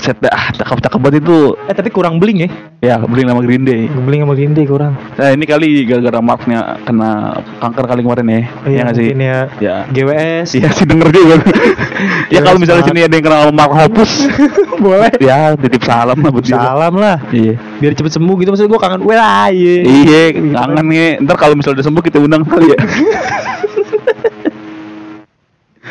Set 0.09 0.17
dah, 0.19 0.33
ah, 0.33 0.49
cakep-cakep 0.51 0.97
banget 0.99 1.21
itu. 1.21 1.53
eh 1.63 1.75
tapi 1.75 1.91
kurang 1.91 2.17
bling 2.17 2.41
ya 2.41 2.51
Ya, 2.81 2.95
beli 2.97 3.23
nama 3.23 3.39
Green 3.39 3.61
Day. 3.61 3.91
bling 3.91 4.23
sama 4.23 4.33
Green 4.33 4.51
Day 4.51 4.65
kurang 4.65 4.97
Nah, 5.13 5.29
ini 5.29 5.45
kali 5.45 5.85
gara-gara 5.85 6.17
Marknya 6.19 6.59
kena 6.81 7.11
kanker 7.59 7.85
kali 7.85 8.01
kemarin 8.01 8.25
ya. 8.25 8.41
oh, 8.57 8.67
Iya 8.67 8.81
nggak 8.81 8.97
sih? 8.97 9.09
ya 9.13 9.39
Ya. 9.59 9.77
GWS 9.87 10.49
Iya 10.55 10.69
sih 10.71 10.87
denger 10.87 11.09
juga. 11.11 11.37
ya 12.33 12.41
kalau 12.41 12.57
misalnya 12.57 12.83
sini 12.83 13.03
ada 13.03 13.13
yang 13.13 13.21
kenal 13.23 13.41
sama 13.43 13.53
Mark 13.53 13.73
Hoppus, 13.75 14.13
boleh 14.81 15.13
ya 15.19 15.53
titip 15.55 15.83
salam 15.83 16.17
lah 16.17 16.31
buat 16.31 16.41
dia. 16.43 16.57
salam 16.57 16.95
lah 16.95 17.17
Iya. 17.29 17.61
biar 17.77 17.93
cepet 17.93 18.13
sembuh 18.15 18.35
gitu 18.39 18.49
maksud 18.49 18.65
gue 18.65 18.81
kangen 18.81 19.03
well 19.03 19.21
aja 19.21 19.75
Iya, 19.83 20.23
kangen 20.55 20.87
nih. 20.87 21.11
Ntar 21.21 21.37
kalau 21.37 21.53
misalnya 21.53 21.83
udah 21.83 21.87
sembuh 21.87 22.01
kita 22.01 22.17
undang 22.17 22.43
kali 22.43 22.73
ya. 22.73 22.79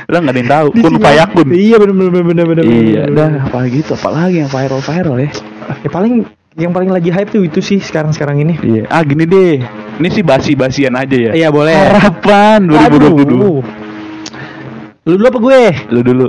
Lah 0.07 0.19
nggak 0.19 0.31
ada 0.31 0.39
yang 0.39 0.49
tahu. 0.49 0.67
Kun 0.73 0.81
sini- 0.89 1.03
fayakun. 1.03 1.47
iya 1.51 1.75
bener 1.75 1.93
bener 1.93 2.11
bener 2.11 2.25
bener 2.25 2.45
bener 2.47 2.63
Iya, 2.63 3.01
dah 3.07 3.27
bener. 3.27 3.41
apa 3.45 3.57
gitu, 3.67 3.91
apalagi 3.93 4.35
yang 4.37 4.47
viral 4.47 4.79
viral 4.79 5.15
ya. 5.17 5.29
ya 5.77 5.89
paling 5.89 6.13
yang 6.55 6.71
paling 6.71 6.89
lagi 6.89 7.11
hype 7.11 7.29
tuh 7.29 7.43
itu 7.43 7.59
sih 7.59 7.77
sekarang 7.77 8.09
sekarang 8.09 8.39
ini 8.39 8.55
Iya. 8.57 8.83
Ah 8.87 9.03
gini 9.03 9.23
deh. 9.23 9.61
Ini 9.97 10.07
sih 10.07 10.21
basi-basian 10.21 10.93
aja 10.93 11.11
ya. 11.13 11.31
iya 11.33 11.49
boleh 11.49 11.73
Harapan 11.73 12.65
2022. 12.65 13.19
Aduh. 13.19 13.59
lu 15.03 15.13
dulu 15.13 15.25
apa 15.25 15.39
gue 15.39 15.61
Lu 15.89 15.99
dulu. 16.01 16.27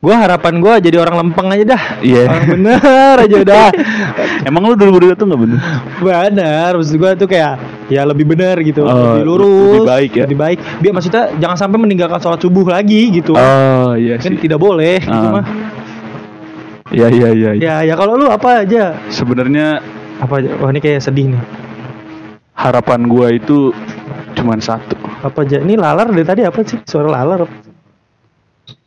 Gua 0.00 0.16
harapan 0.16 0.64
gua 0.64 0.80
jadi 0.80 0.96
orang 0.96 1.20
lempeng 1.20 1.52
aja 1.52 1.76
dah. 1.76 1.82
Iya. 2.00 2.24
Orang 2.24 2.44
bener 2.56 3.14
aja 3.20 3.36
udah. 3.36 3.68
Emang 4.48 4.64
lu 4.64 4.72
2022 4.72 5.12
tuh 5.12 5.26
nggak 5.28 5.40
bener? 5.44 5.60
bener, 6.00 6.70
maksud 6.72 6.96
gua 6.96 7.12
tuh 7.12 7.28
kayak 7.28 7.60
ya 7.86 8.08
lebih 8.08 8.24
bener 8.24 8.56
gitu, 8.64 8.80
Oh, 8.80 8.88
lebih 8.88 9.22
lurus, 9.28 9.76
lebih 9.76 9.92
baik 9.92 10.10
ya? 10.16 10.24
Lebih 10.24 10.38
baik. 10.40 10.58
Biar 10.80 10.92
maksudnya 10.96 11.22
jangan 11.36 11.56
sampai 11.58 11.78
meninggalkan 11.78 12.16
sholat 12.16 12.40
subuh 12.40 12.64
lagi 12.64 13.12
gitu. 13.12 13.36
Oh 13.36 13.92
iya 13.92 14.16
kan 14.16 14.32
sih. 14.32 14.40
tidak 14.40 14.56
boleh 14.56 15.04
gitu 15.04 15.12
Ah. 15.28 15.36
mah. 15.36 15.44
Iya 16.90 17.06
iya 17.06 17.28
iya. 17.30 17.50
iya. 17.52 17.60
Ya 17.60 17.92
ya 17.92 17.94
kalau 17.94 18.16
lu 18.16 18.26
apa 18.26 18.64
aja? 18.64 18.96
Sebenarnya 19.06 19.84
Apa 20.16 20.40
aja? 20.40 20.48
Wah 20.56 20.68
ini 20.68 20.80
kayak 20.80 21.00
sedih 21.00 21.36
nih. 21.36 21.42
harapan 22.56 23.04
gua 23.04 23.28
itu 23.28 23.72
cuman 24.32 24.60
satu. 24.60 24.96
Apa 25.20 25.44
aja? 25.44 25.60
Ini 25.60 25.76
lalar 25.76 26.08
dari 26.08 26.24
tadi 26.24 26.40
apa 26.40 26.60
sih? 26.60 26.80
Suara 26.82 27.08
lalar. 27.10 27.44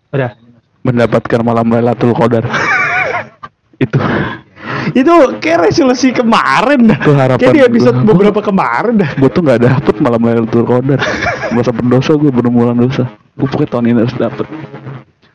Udah. 0.10 0.43
Mendapatkan 0.84 1.40
malam 1.42 1.68
Lailatul 1.72 2.12
Qadar. 2.12 2.44
itu. 3.84 4.00
Itu 4.92 5.40
kayak 5.40 5.72
resolusi 5.72 6.12
kemarin 6.12 6.92
dah. 6.92 7.00
Itu 7.00 7.16
harapan 7.16 7.40
Kayak 7.40 7.56
di 7.56 7.62
episode 7.64 7.98
gua. 8.04 8.08
beberapa 8.12 8.40
kemarin 8.44 8.94
dah. 9.00 9.12
Gue 9.16 9.30
tuh 9.32 9.42
nggak 9.42 9.62
dapet 9.64 9.96
malam 10.04 10.22
Lailatul 10.28 10.68
Qadar. 10.68 11.00
Merasa 11.56 11.72
berdosa 11.72 12.12
gue 12.20 12.32
bermula 12.32 12.76
dosa. 12.76 13.08
Gue 13.40 13.48
pokoknya 13.48 13.70
tahun 13.72 13.86
ini 13.90 14.00
harus 14.04 14.18
dapet. 14.20 14.48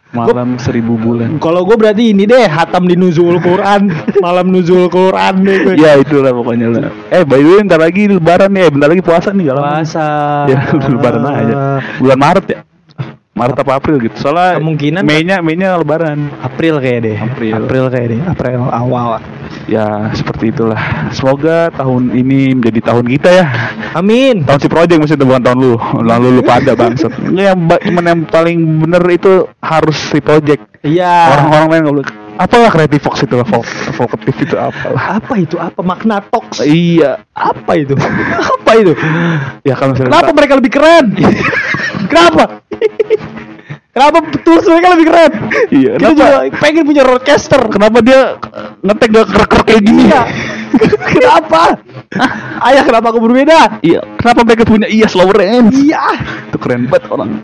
Malam 0.08 0.56
seribu 0.56 0.96
bulan. 0.96 1.36
Kalau 1.36 1.68
gue 1.68 1.76
berarti 1.76 2.16
ini 2.16 2.24
deh 2.24 2.48
hatam 2.48 2.88
di 2.88 2.96
nuzul 2.96 3.36
Quran, 3.44 3.92
malam 4.24 4.48
nuzul 4.48 4.88
Quran 4.88 5.44
deh 5.44 5.56
gue. 5.68 5.74
Ya 5.76 6.00
itulah 6.00 6.32
pokoknya 6.32 6.72
lah. 6.72 6.92
Eh 7.12 7.28
by 7.28 7.36
the 7.36 7.48
way 7.52 7.60
bentar 7.60 7.76
lagi 7.76 8.08
lebaran 8.08 8.48
ya, 8.56 8.72
bentar 8.72 8.88
lagi 8.88 9.04
puasa 9.04 9.36
nih 9.36 9.52
kalau 9.52 9.60
Puasa. 9.68 10.08
Ya 10.48 10.58
lebaran 10.72 11.22
aja. 11.28 11.54
Bulan 12.00 12.18
Maret 12.24 12.46
ya. 12.48 12.57
Maret 13.38 13.56
apa 13.62 13.72
April 13.78 13.96
gitu. 14.02 14.16
Soalnya 14.18 14.58
Kemungkinan- 14.58 15.06
Mei-nya 15.06 15.36
Mei-nya 15.38 15.78
lebaran. 15.78 16.26
April 16.42 16.82
kayak 16.82 17.00
deh. 17.06 17.16
April. 17.16 17.86
kayak 17.86 18.06
deh. 18.10 18.20
April 18.26 18.66
awal. 18.66 19.22
Ya 19.70 20.10
seperti 20.12 20.50
itulah. 20.50 20.80
Semoga 21.14 21.70
tahun 21.70 22.10
ini 22.12 22.58
menjadi 22.58 22.80
tahun 22.90 23.04
kita 23.06 23.28
ya. 23.30 23.46
Amin. 23.94 24.42
Tahun 24.42 24.58
si 24.58 24.68
project 24.68 24.98
maksudnya 24.98 25.22
bukan 25.28 25.42
tahun 25.44 25.58
lu. 25.62 25.74
Lalu 26.02 26.26
lu 26.34 26.42
pada 26.42 26.74
bangsat. 26.74 27.14
Yang 27.36 27.78
cuman 27.86 28.04
yang 28.04 28.20
paling 28.26 28.58
bener 28.82 29.02
itu 29.06 29.46
harus 29.62 29.96
si 29.96 30.18
project. 30.18 30.66
Iya. 30.82 31.38
Orang-orang 31.38 31.66
lain 31.70 31.80
nggak 31.84 31.94
boleh. 31.94 32.08
Apalah 32.38 32.70
Creative 32.70 33.02
Fox 33.02 33.26
itu 33.26 33.34
lah, 33.34 33.42
Vol- 33.42 33.66
Vokatif 33.92 34.34
itu 34.38 34.54
apalah. 34.54 35.18
apa 35.18 35.34
itu? 35.36 35.58
Apa 35.58 35.82
makna 35.82 36.22
toks? 36.22 36.62
Iya, 36.62 37.26
Apa 37.34 37.74
itu? 37.74 37.98
apa 38.54 38.70
itu? 38.74 38.92
ya 39.66 39.74
kan 39.74 39.90
misalnya 39.90 40.14
Kenapa 40.14 40.30
mereka 40.32 40.54
lebih 40.54 40.70
keren? 40.70 41.06
Kenapa? 42.10 42.62
Kenapa 43.90 44.16
tools 44.40 44.62
mereka 44.64 44.94
lebih 44.94 45.06
keren? 45.10 45.32
Iya, 45.68 45.92
Kita 45.98 46.06
kenapa? 46.06 46.14
juga 46.14 46.30
pengen 46.62 46.84
punya 46.86 47.02
roadcaster. 47.02 47.60
kenapa 47.66 47.98
dia 47.98 48.38
ngetek 48.80 49.08
gak 49.10 49.26
kerak 49.34 49.64
kayak 49.66 49.82
gini 49.82 50.02
Iya. 50.06 50.22
kenapa? 51.10 51.62
Ayah 52.62 52.82
kenapa 52.86 53.06
aku 53.10 53.18
berbeda? 53.18 53.82
Iya, 53.82 54.06
kenapa 54.14 54.46
mereka 54.46 54.62
punya 54.62 54.86
iya 54.86 55.10
slow 55.10 55.26
range? 55.28 55.74
Iya. 55.74 56.14
Itu 56.46 56.56
keren 56.56 56.86
banget 56.86 57.10
orang. 57.10 57.42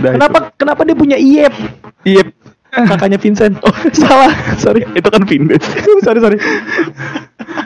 Kenapa 0.00 0.50
kenapa 0.56 0.80
dia 0.82 0.96
punya 0.96 1.14
IEP? 1.14 1.54
itu. 2.02 2.32
Iya, 2.72 2.88
Kakaknya 2.88 3.18
Vincent. 3.20 3.60
Oh, 3.60 3.74
salah. 4.00 4.32
Sorry. 4.56 4.80
itu 4.96 5.04
kan 5.04 5.22
Vindes. 5.28 5.60
sorry, 6.04 6.20
sorry. 6.24 6.38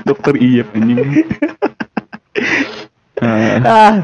Dokter 0.02 0.34
Iya 0.34 0.66
anjing. 0.74 0.98
Nah, 3.16 3.56
Ah, 3.64 3.94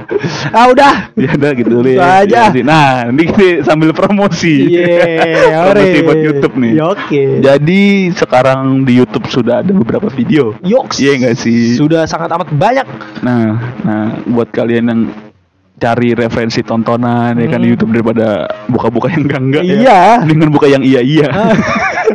ah 0.56 0.64
udah. 0.72 1.12
ya 1.20 1.36
udah 1.36 1.52
gitu 1.52 1.84
Itu 1.84 2.00
ya. 2.00 2.24
aja. 2.24 2.48
Nah, 2.64 3.12
ini 3.12 3.28
kita 3.28 3.60
sambil 3.60 3.92
promosi. 3.92 4.72
Iya, 4.72 5.68
promosi 5.68 5.98
buat 6.00 6.20
YouTube 6.22 6.54
nih. 6.56 6.72
Ya, 6.80 6.84
Oke. 6.88 7.22
Jadi 7.44 7.82
sekarang 8.16 8.88
di 8.88 8.96
YouTube 8.96 9.28
sudah 9.28 9.60
ada 9.60 9.68
beberapa 9.68 10.08
video. 10.08 10.56
Yoks. 10.64 10.96
Iya 10.96 11.12
nggak 11.18 11.36
sih? 11.36 11.76
Sudah 11.76 12.08
sangat 12.08 12.32
amat 12.32 12.56
banyak. 12.56 12.86
Nah, 13.20 13.60
nah 13.84 14.16
buat 14.24 14.48
kalian 14.48 14.84
yang 14.88 15.00
cari 15.82 16.14
referensi 16.14 16.62
tontonan 16.62 17.34
ya 17.34 17.46
kan 17.46 17.58
di 17.58 17.66
Hmm. 17.66 17.72
YouTube 17.74 17.90
daripada 17.92 18.26
buka-buka 18.66 19.10
yang 19.10 19.26
enggak 19.26 19.42
enggak 19.42 19.62
Iya. 19.66 19.80
ya. 19.82 20.02
Dengan 20.22 20.48
buka 20.48 20.66
yang 20.66 20.82
iya 20.86 21.00
iya. 21.02 21.28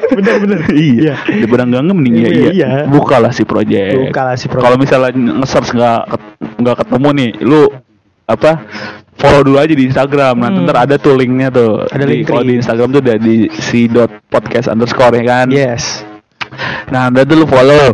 bener 0.09 0.35
bener. 0.39 0.59
iya. 0.71 1.13
Daripada 1.19 1.63
enggak 1.63 1.81
enggak 1.83 1.97
mending 1.97 2.15
iya 2.15 2.29
iya. 2.29 2.49
Iya. 2.49 2.67
Bukalah 2.87 3.29
si 3.29 3.43
project. 3.43 4.07
Bukalah 4.07 4.33
si 4.33 4.47
project. 4.47 4.63
Kalau 4.63 4.77
misalnya 4.79 5.11
nge-search 5.11 5.75
enggak 5.75 5.99
enggak 6.55 6.75
ketemu 6.81 7.07
nih, 7.13 7.29
lu 7.43 7.61
apa? 8.23 8.51
Follow 9.17 9.41
dulu 9.43 9.57
aja 9.57 9.73
di 9.73 9.83
Instagram. 9.83 10.35
Nanti 10.37 10.57
Hmm. 10.61 10.65
ntar 10.65 10.77
ada 10.79 10.95
tuh 10.95 11.17
linknya 11.17 11.49
tuh. 11.49 11.83
Ada 11.83 12.05
Di- 12.05 12.09
link 12.13 12.23
Kalau 12.23 12.41
tree. 12.45 12.47
di 12.47 12.53
Instagram 12.55 12.87
tuh 12.87 13.01
udah 13.01 13.17
di 13.17 13.35
si 13.51 13.89
dot 13.89 14.11
podcast 14.29 14.69
underscore 14.69 15.17
ya 15.17 15.23
kan. 15.25 15.47
Yes. 15.49 16.06
Nah, 16.87 17.09
udah 17.09 17.23
tuh 17.23 17.35
lu 17.35 17.45
follow, 17.45 17.85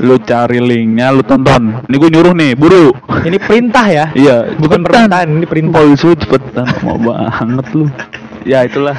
lu 0.00 0.16
cari 0.18 0.58
linknya, 0.58 1.08
lu 1.08 1.20
tonton. 1.20 1.82
Ini 1.84 1.96
gue 1.96 2.10
nyuruh 2.10 2.32
nih, 2.32 2.50
buru. 2.52 2.92
Ini 3.22 3.38
perintah 3.38 3.86
ya. 3.86 4.06
Iya, 4.12 4.54
Bukan 4.54 4.82
permintaan, 4.82 5.28
ini 5.32 5.46
perintah. 5.46 5.80
Disuruh 5.82 6.14
cepetan, 6.14 6.66
mau 6.82 6.96
banget 6.96 7.66
lu. 7.72 7.86
Ya 8.42 8.62
itulah. 8.62 8.96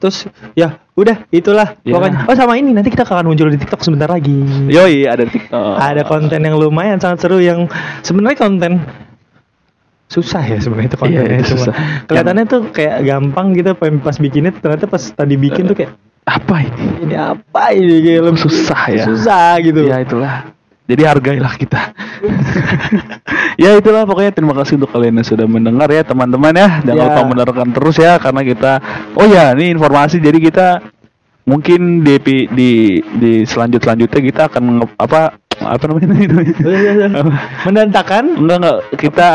Terus 0.00 0.24
ya 0.52 0.80
udah 0.96 1.28
itulah 1.28 1.76
Ya. 1.84 1.92
pokoknya. 1.92 2.24
Oh 2.24 2.32
sama 2.32 2.56
ini 2.56 2.72
nanti 2.72 2.88
kita 2.88 3.04
akan 3.04 3.28
muncul 3.28 3.52
di 3.52 3.60
TikTok 3.60 3.84
sebentar 3.84 4.08
lagi. 4.08 4.32
Yoi, 4.72 5.04
ada 5.04 5.20
TikTok. 5.22 5.76
Ada 5.76 6.00
konten 6.02 6.40
yang 6.40 6.56
lumayan 6.56 6.96
sangat 6.96 7.20
seru 7.20 7.36
yang 7.38 7.68
sebenarnya 8.00 8.40
konten 8.40 8.72
susah 10.06 10.38
ya 10.40 10.58
sebenarnya 10.62 10.88
itu 10.88 10.96
kontennya 10.96 11.26
Iya, 11.26 11.38
itu 11.42 11.48
cuma 11.50 11.58
susah. 11.66 11.74
kelihatannya 12.06 12.44
tuh 12.46 12.60
kayak 12.70 12.96
gampang 13.02 13.46
gitu 13.52 13.70
pas 13.74 14.16
bikinnya 14.16 14.54
ternyata 14.54 14.86
pas 14.86 15.02
tadi 15.02 15.34
bikin 15.34 15.66
tuh 15.66 15.74
kayak 15.74 15.98
Apa 16.26 16.58
ini? 16.58 17.06
ini 17.06 17.14
apa 17.14 17.70
ini 17.70 18.18
lebih 18.18 18.40
Susah 18.42 18.82
ya. 18.90 19.04
susah 19.06 19.62
gitu 19.62 19.86
Ya 19.86 20.02
itulah. 20.02 20.50
Jadi 20.86 21.02
hargailah 21.02 21.54
kita. 21.54 21.82
ya 23.62 23.74
itulah 23.74 24.06
pokoknya 24.06 24.30
terima 24.30 24.54
kasih 24.54 24.78
untuk 24.78 24.90
kalian 24.90 25.18
yang 25.18 25.26
sudah 25.26 25.46
mendengar 25.46 25.86
ya 25.90 26.02
teman-teman 26.02 26.54
ya. 26.54 26.68
Jangan 26.82 26.94
Ya. 26.94 27.04
lupa 27.10 27.22
mendengarkan 27.26 27.68
terus 27.70 27.96
ya 27.98 28.12
karena 28.18 28.42
kita 28.42 28.72
oh 29.14 29.26
ya 29.26 29.54
ini 29.54 29.74
informasi 29.74 30.18
jadi 30.18 30.38
kita 30.38 30.66
mungkin 31.46 32.02
di 32.02 32.18
di 32.22 32.70
di 33.02 33.32
selanjut 33.46 33.82
selanjutnya 33.82 34.20
kita 34.20 34.42
akan 34.50 34.82
apa 34.98 35.38
apa 35.56 35.82
namanya 35.86 36.10
mendantakan 37.66 38.24
Enggak 38.34 38.56
enggak 38.60 38.78
kita 38.98 39.28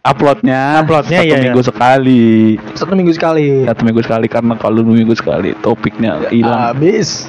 uploadnya 0.00 0.80
Uploadnya, 0.80 1.20
satu 1.20 1.28
iya, 1.28 1.36
iya. 1.36 1.44
minggu 1.44 1.62
sekali 1.62 2.56
satu 2.72 2.92
minggu 2.96 3.12
sekali 3.12 3.48
satu 3.68 3.80
minggu 3.84 4.00
sekali 4.00 4.26
karena 4.26 4.54
kalau 4.56 4.80
dua 4.80 4.96
minggu 4.96 5.14
sekali 5.16 5.52
topiknya 5.60 6.24
hilang 6.32 6.72
habis 6.72 7.28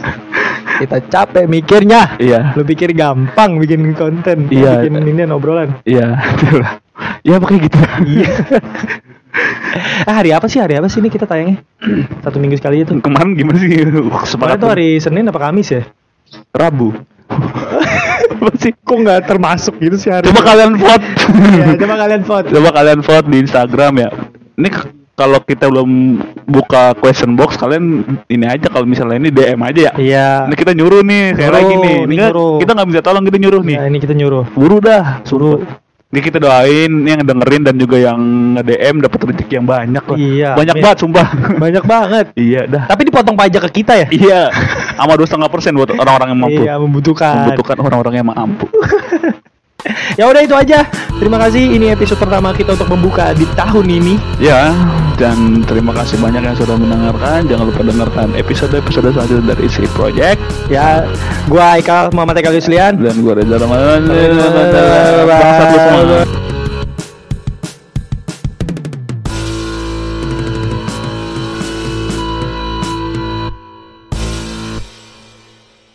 kita 0.79 1.03
capek 1.03 1.45
mikirnya 1.51 2.15
iya 2.17 2.55
lu 2.55 2.63
pikir 2.63 2.95
gampang 2.95 3.59
bikin 3.59 3.91
konten 3.93 4.47
Iya. 4.47 4.87
bikin 4.87 5.03
ini 5.03 5.23
obrolan 5.27 5.77
iya 5.83 6.15
itulah. 6.39 6.79
ya 7.27 7.35
pakai 7.37 7.57
gitu 7.59 7.77
iya 8.07 8.31
ah, 10.07 10.15
hari 10.19 10.35
apa 10.35 10.45
sih? 10.47 10.59
Hari 10.59 10.75
apa 10.77 10.87
sih 10.91 10.99
ini 10.99 11.07
kita 11.07 11.23
tayangnya? 11.23 11.63
Satu 12.19 12.37
minggu 12.37 12.59
sekali 12.59 12.83
itu. 12.83 12.93
Kemarin 12.99 13.33
gimana 13.33 13.57
sih? 13.57 13.69
Kemarin 13.71 14.27
Sepakat 14.27 14.57
tuh 14.59 14.69
hari 14.69 14.99
Senin 14.99 15.29
apa 15.31 15.39
Kamis 15.39 15.71
ya? 15.71 15.81
Rabu. 16.51 16.91
Apa 18.31 18.51
sih? 18.55 18.71
Kok 18.73 18.97
nggak 18.99 19.19
termasuk 19.25 19.75
gitu 19.77 19.95
sih 19.95 20.09
hari? 20.09 20.25
Coba 20.25 20.41
kalian 20.45 20.73
vote. 20.75 21.05
Ya, 21.51 21.65
coba 21.75 21.95
kalian 21.99 22.21
vote. 22.23 22.47
Coba 22.47 22.69
kalian 22.71 22.99
vote 22.99 23.27
di 23.27 23.37
Instagram 23.39 23.93
ya. 23.97 24.09
Ini 24.55 24.69
kalau 25.11 25.37
kita 25.39 25.67
belum 25.67 25.89
buka 26.45 26.95
question 26.95 27.35
box, 27.35 27.53
kalian 27.53 28.01
ini 28.25 28.45
aja 28.45 28.65
kalau 28.65 28.83
misalnya 28.83 29.17
ini 29.17 29.29
DM 29.29 29.61
aja 29.61 29.81
ya. 29.87 29.93
Iya. 29.95 30.29
Ini 30.49 30.55
kita 30.55 30.71
nyuruh 30.71 31.01
nih, 31.01 31.23
kayak 31.31 31.41
Nyuruh, 31.43 31.57
lagi 31.57 31.73
nih. 31.77 31.97
ini 31.99 32.13
Nggak- 32.15 32.31
nyuruh. 32.31 32.53
kita 32.57 32.71
nggak 32.73 32.87
bisa 32.89 33.01
tolong 33.01 33.23
kita 33.23 33.37
nyuruh 33.37 33.61
nih. 33.61 33.75
Ya, 33.75 33.83
ini 33.85 33.97
kita 33.97 34.13
nyuruh. 34.13 34.45
Buru 34.51 34.77
dah, 34.79 35.21
Suruh. 35.21 35.61
Ini 36.11 36.19
kita 36.19 36.43
doain 36.43 36.91
yang 37.07 37.23
dengerin 37.23 37.63
dan 37.63 37.79
juga 37.79 37.95
yang 37.95 38.19
nge-DM 38.59 38.99
dapat 38.99 39.31
rezeki 39.31 39.53
yang 39.55 39.63
banyak 39.63 40.03
lah. 40.03 40.17
Iya, 40.19 40.49
Banyak 40.59 40.75
amin. 40.75 40.83
banget 40.83 40.97
sumpah. 40.99 41.27
Banyak 41.63 41.83
banget. 41.87 42.25
iya 42.35 42.61
dah. 42.67 42.83
Tapi 42.83 43.01
dipotong 43.07 43.31
pajak 43.31 43.71
ke 43.71 43.79
kita 43.79 43.93
ya? 43.95 44.07
Iya. 44.11 44.41
Sama 45.01 45.17
dua 45.17 45.25
setengah 45.25 45.49
persen 45.49 45.73
buat 45.73 45.89
orang-orang 45.89 46.29
yang 46.29 46.41
mampu. 46.45 46.61
Iya, 46.61 46.75
membutuhkan. 46.77 47.33
Membutuhkan 47.41 47.77
orang-orang 47.81 48.13
yang 48.21 48.27
mampu. 48.29 48.69
Ya 50.13 50.29
udah 50.29 50.45
itu 50.45 50.53
aja. 50.53 50.85
Terima 51.17 51.41
kasih. 51.41 51.73
Ini 51.73 51.97
episode 51.97 52.21
pertama 52.21 52.53
kita 52.53 52.77
untuk 52.77 52.85
membuka 52.93 53.33
di 53.33 53.49
tahun 53.57 53.85
ini. 53.89 54.13
Ya, 54.37 54.69
dan 55.17 55.65
terima 55.65 55.89
kasih 55.97 56.21
banyak 56.21 56.41
yang 56.45 56.53
sudah 56.53 56.77
mendengarkan. 56.77 57.49
Jangan 57.49 57.65
lupa 57.65 57.81
dengarkan 57.81 58.27
episode-episode 58.37 59.09
selanjutnya 59.09 59.57
dari 59.57 59.65
si 59.71 59.89
Project 59.97 60.37
Ya, 60.69 61.05
gua 61.49 61.81
Eka 61.81 62.13
Muhammad 62.13 62.45
Eka 62.45 62.53
Yuslian. 62.53 63.01
dan 63.01 63.15
gue 63.17 63.33
Reza 63.33 63.57
Ramadan. 63.57 64.05
Semua. 65.17 66.50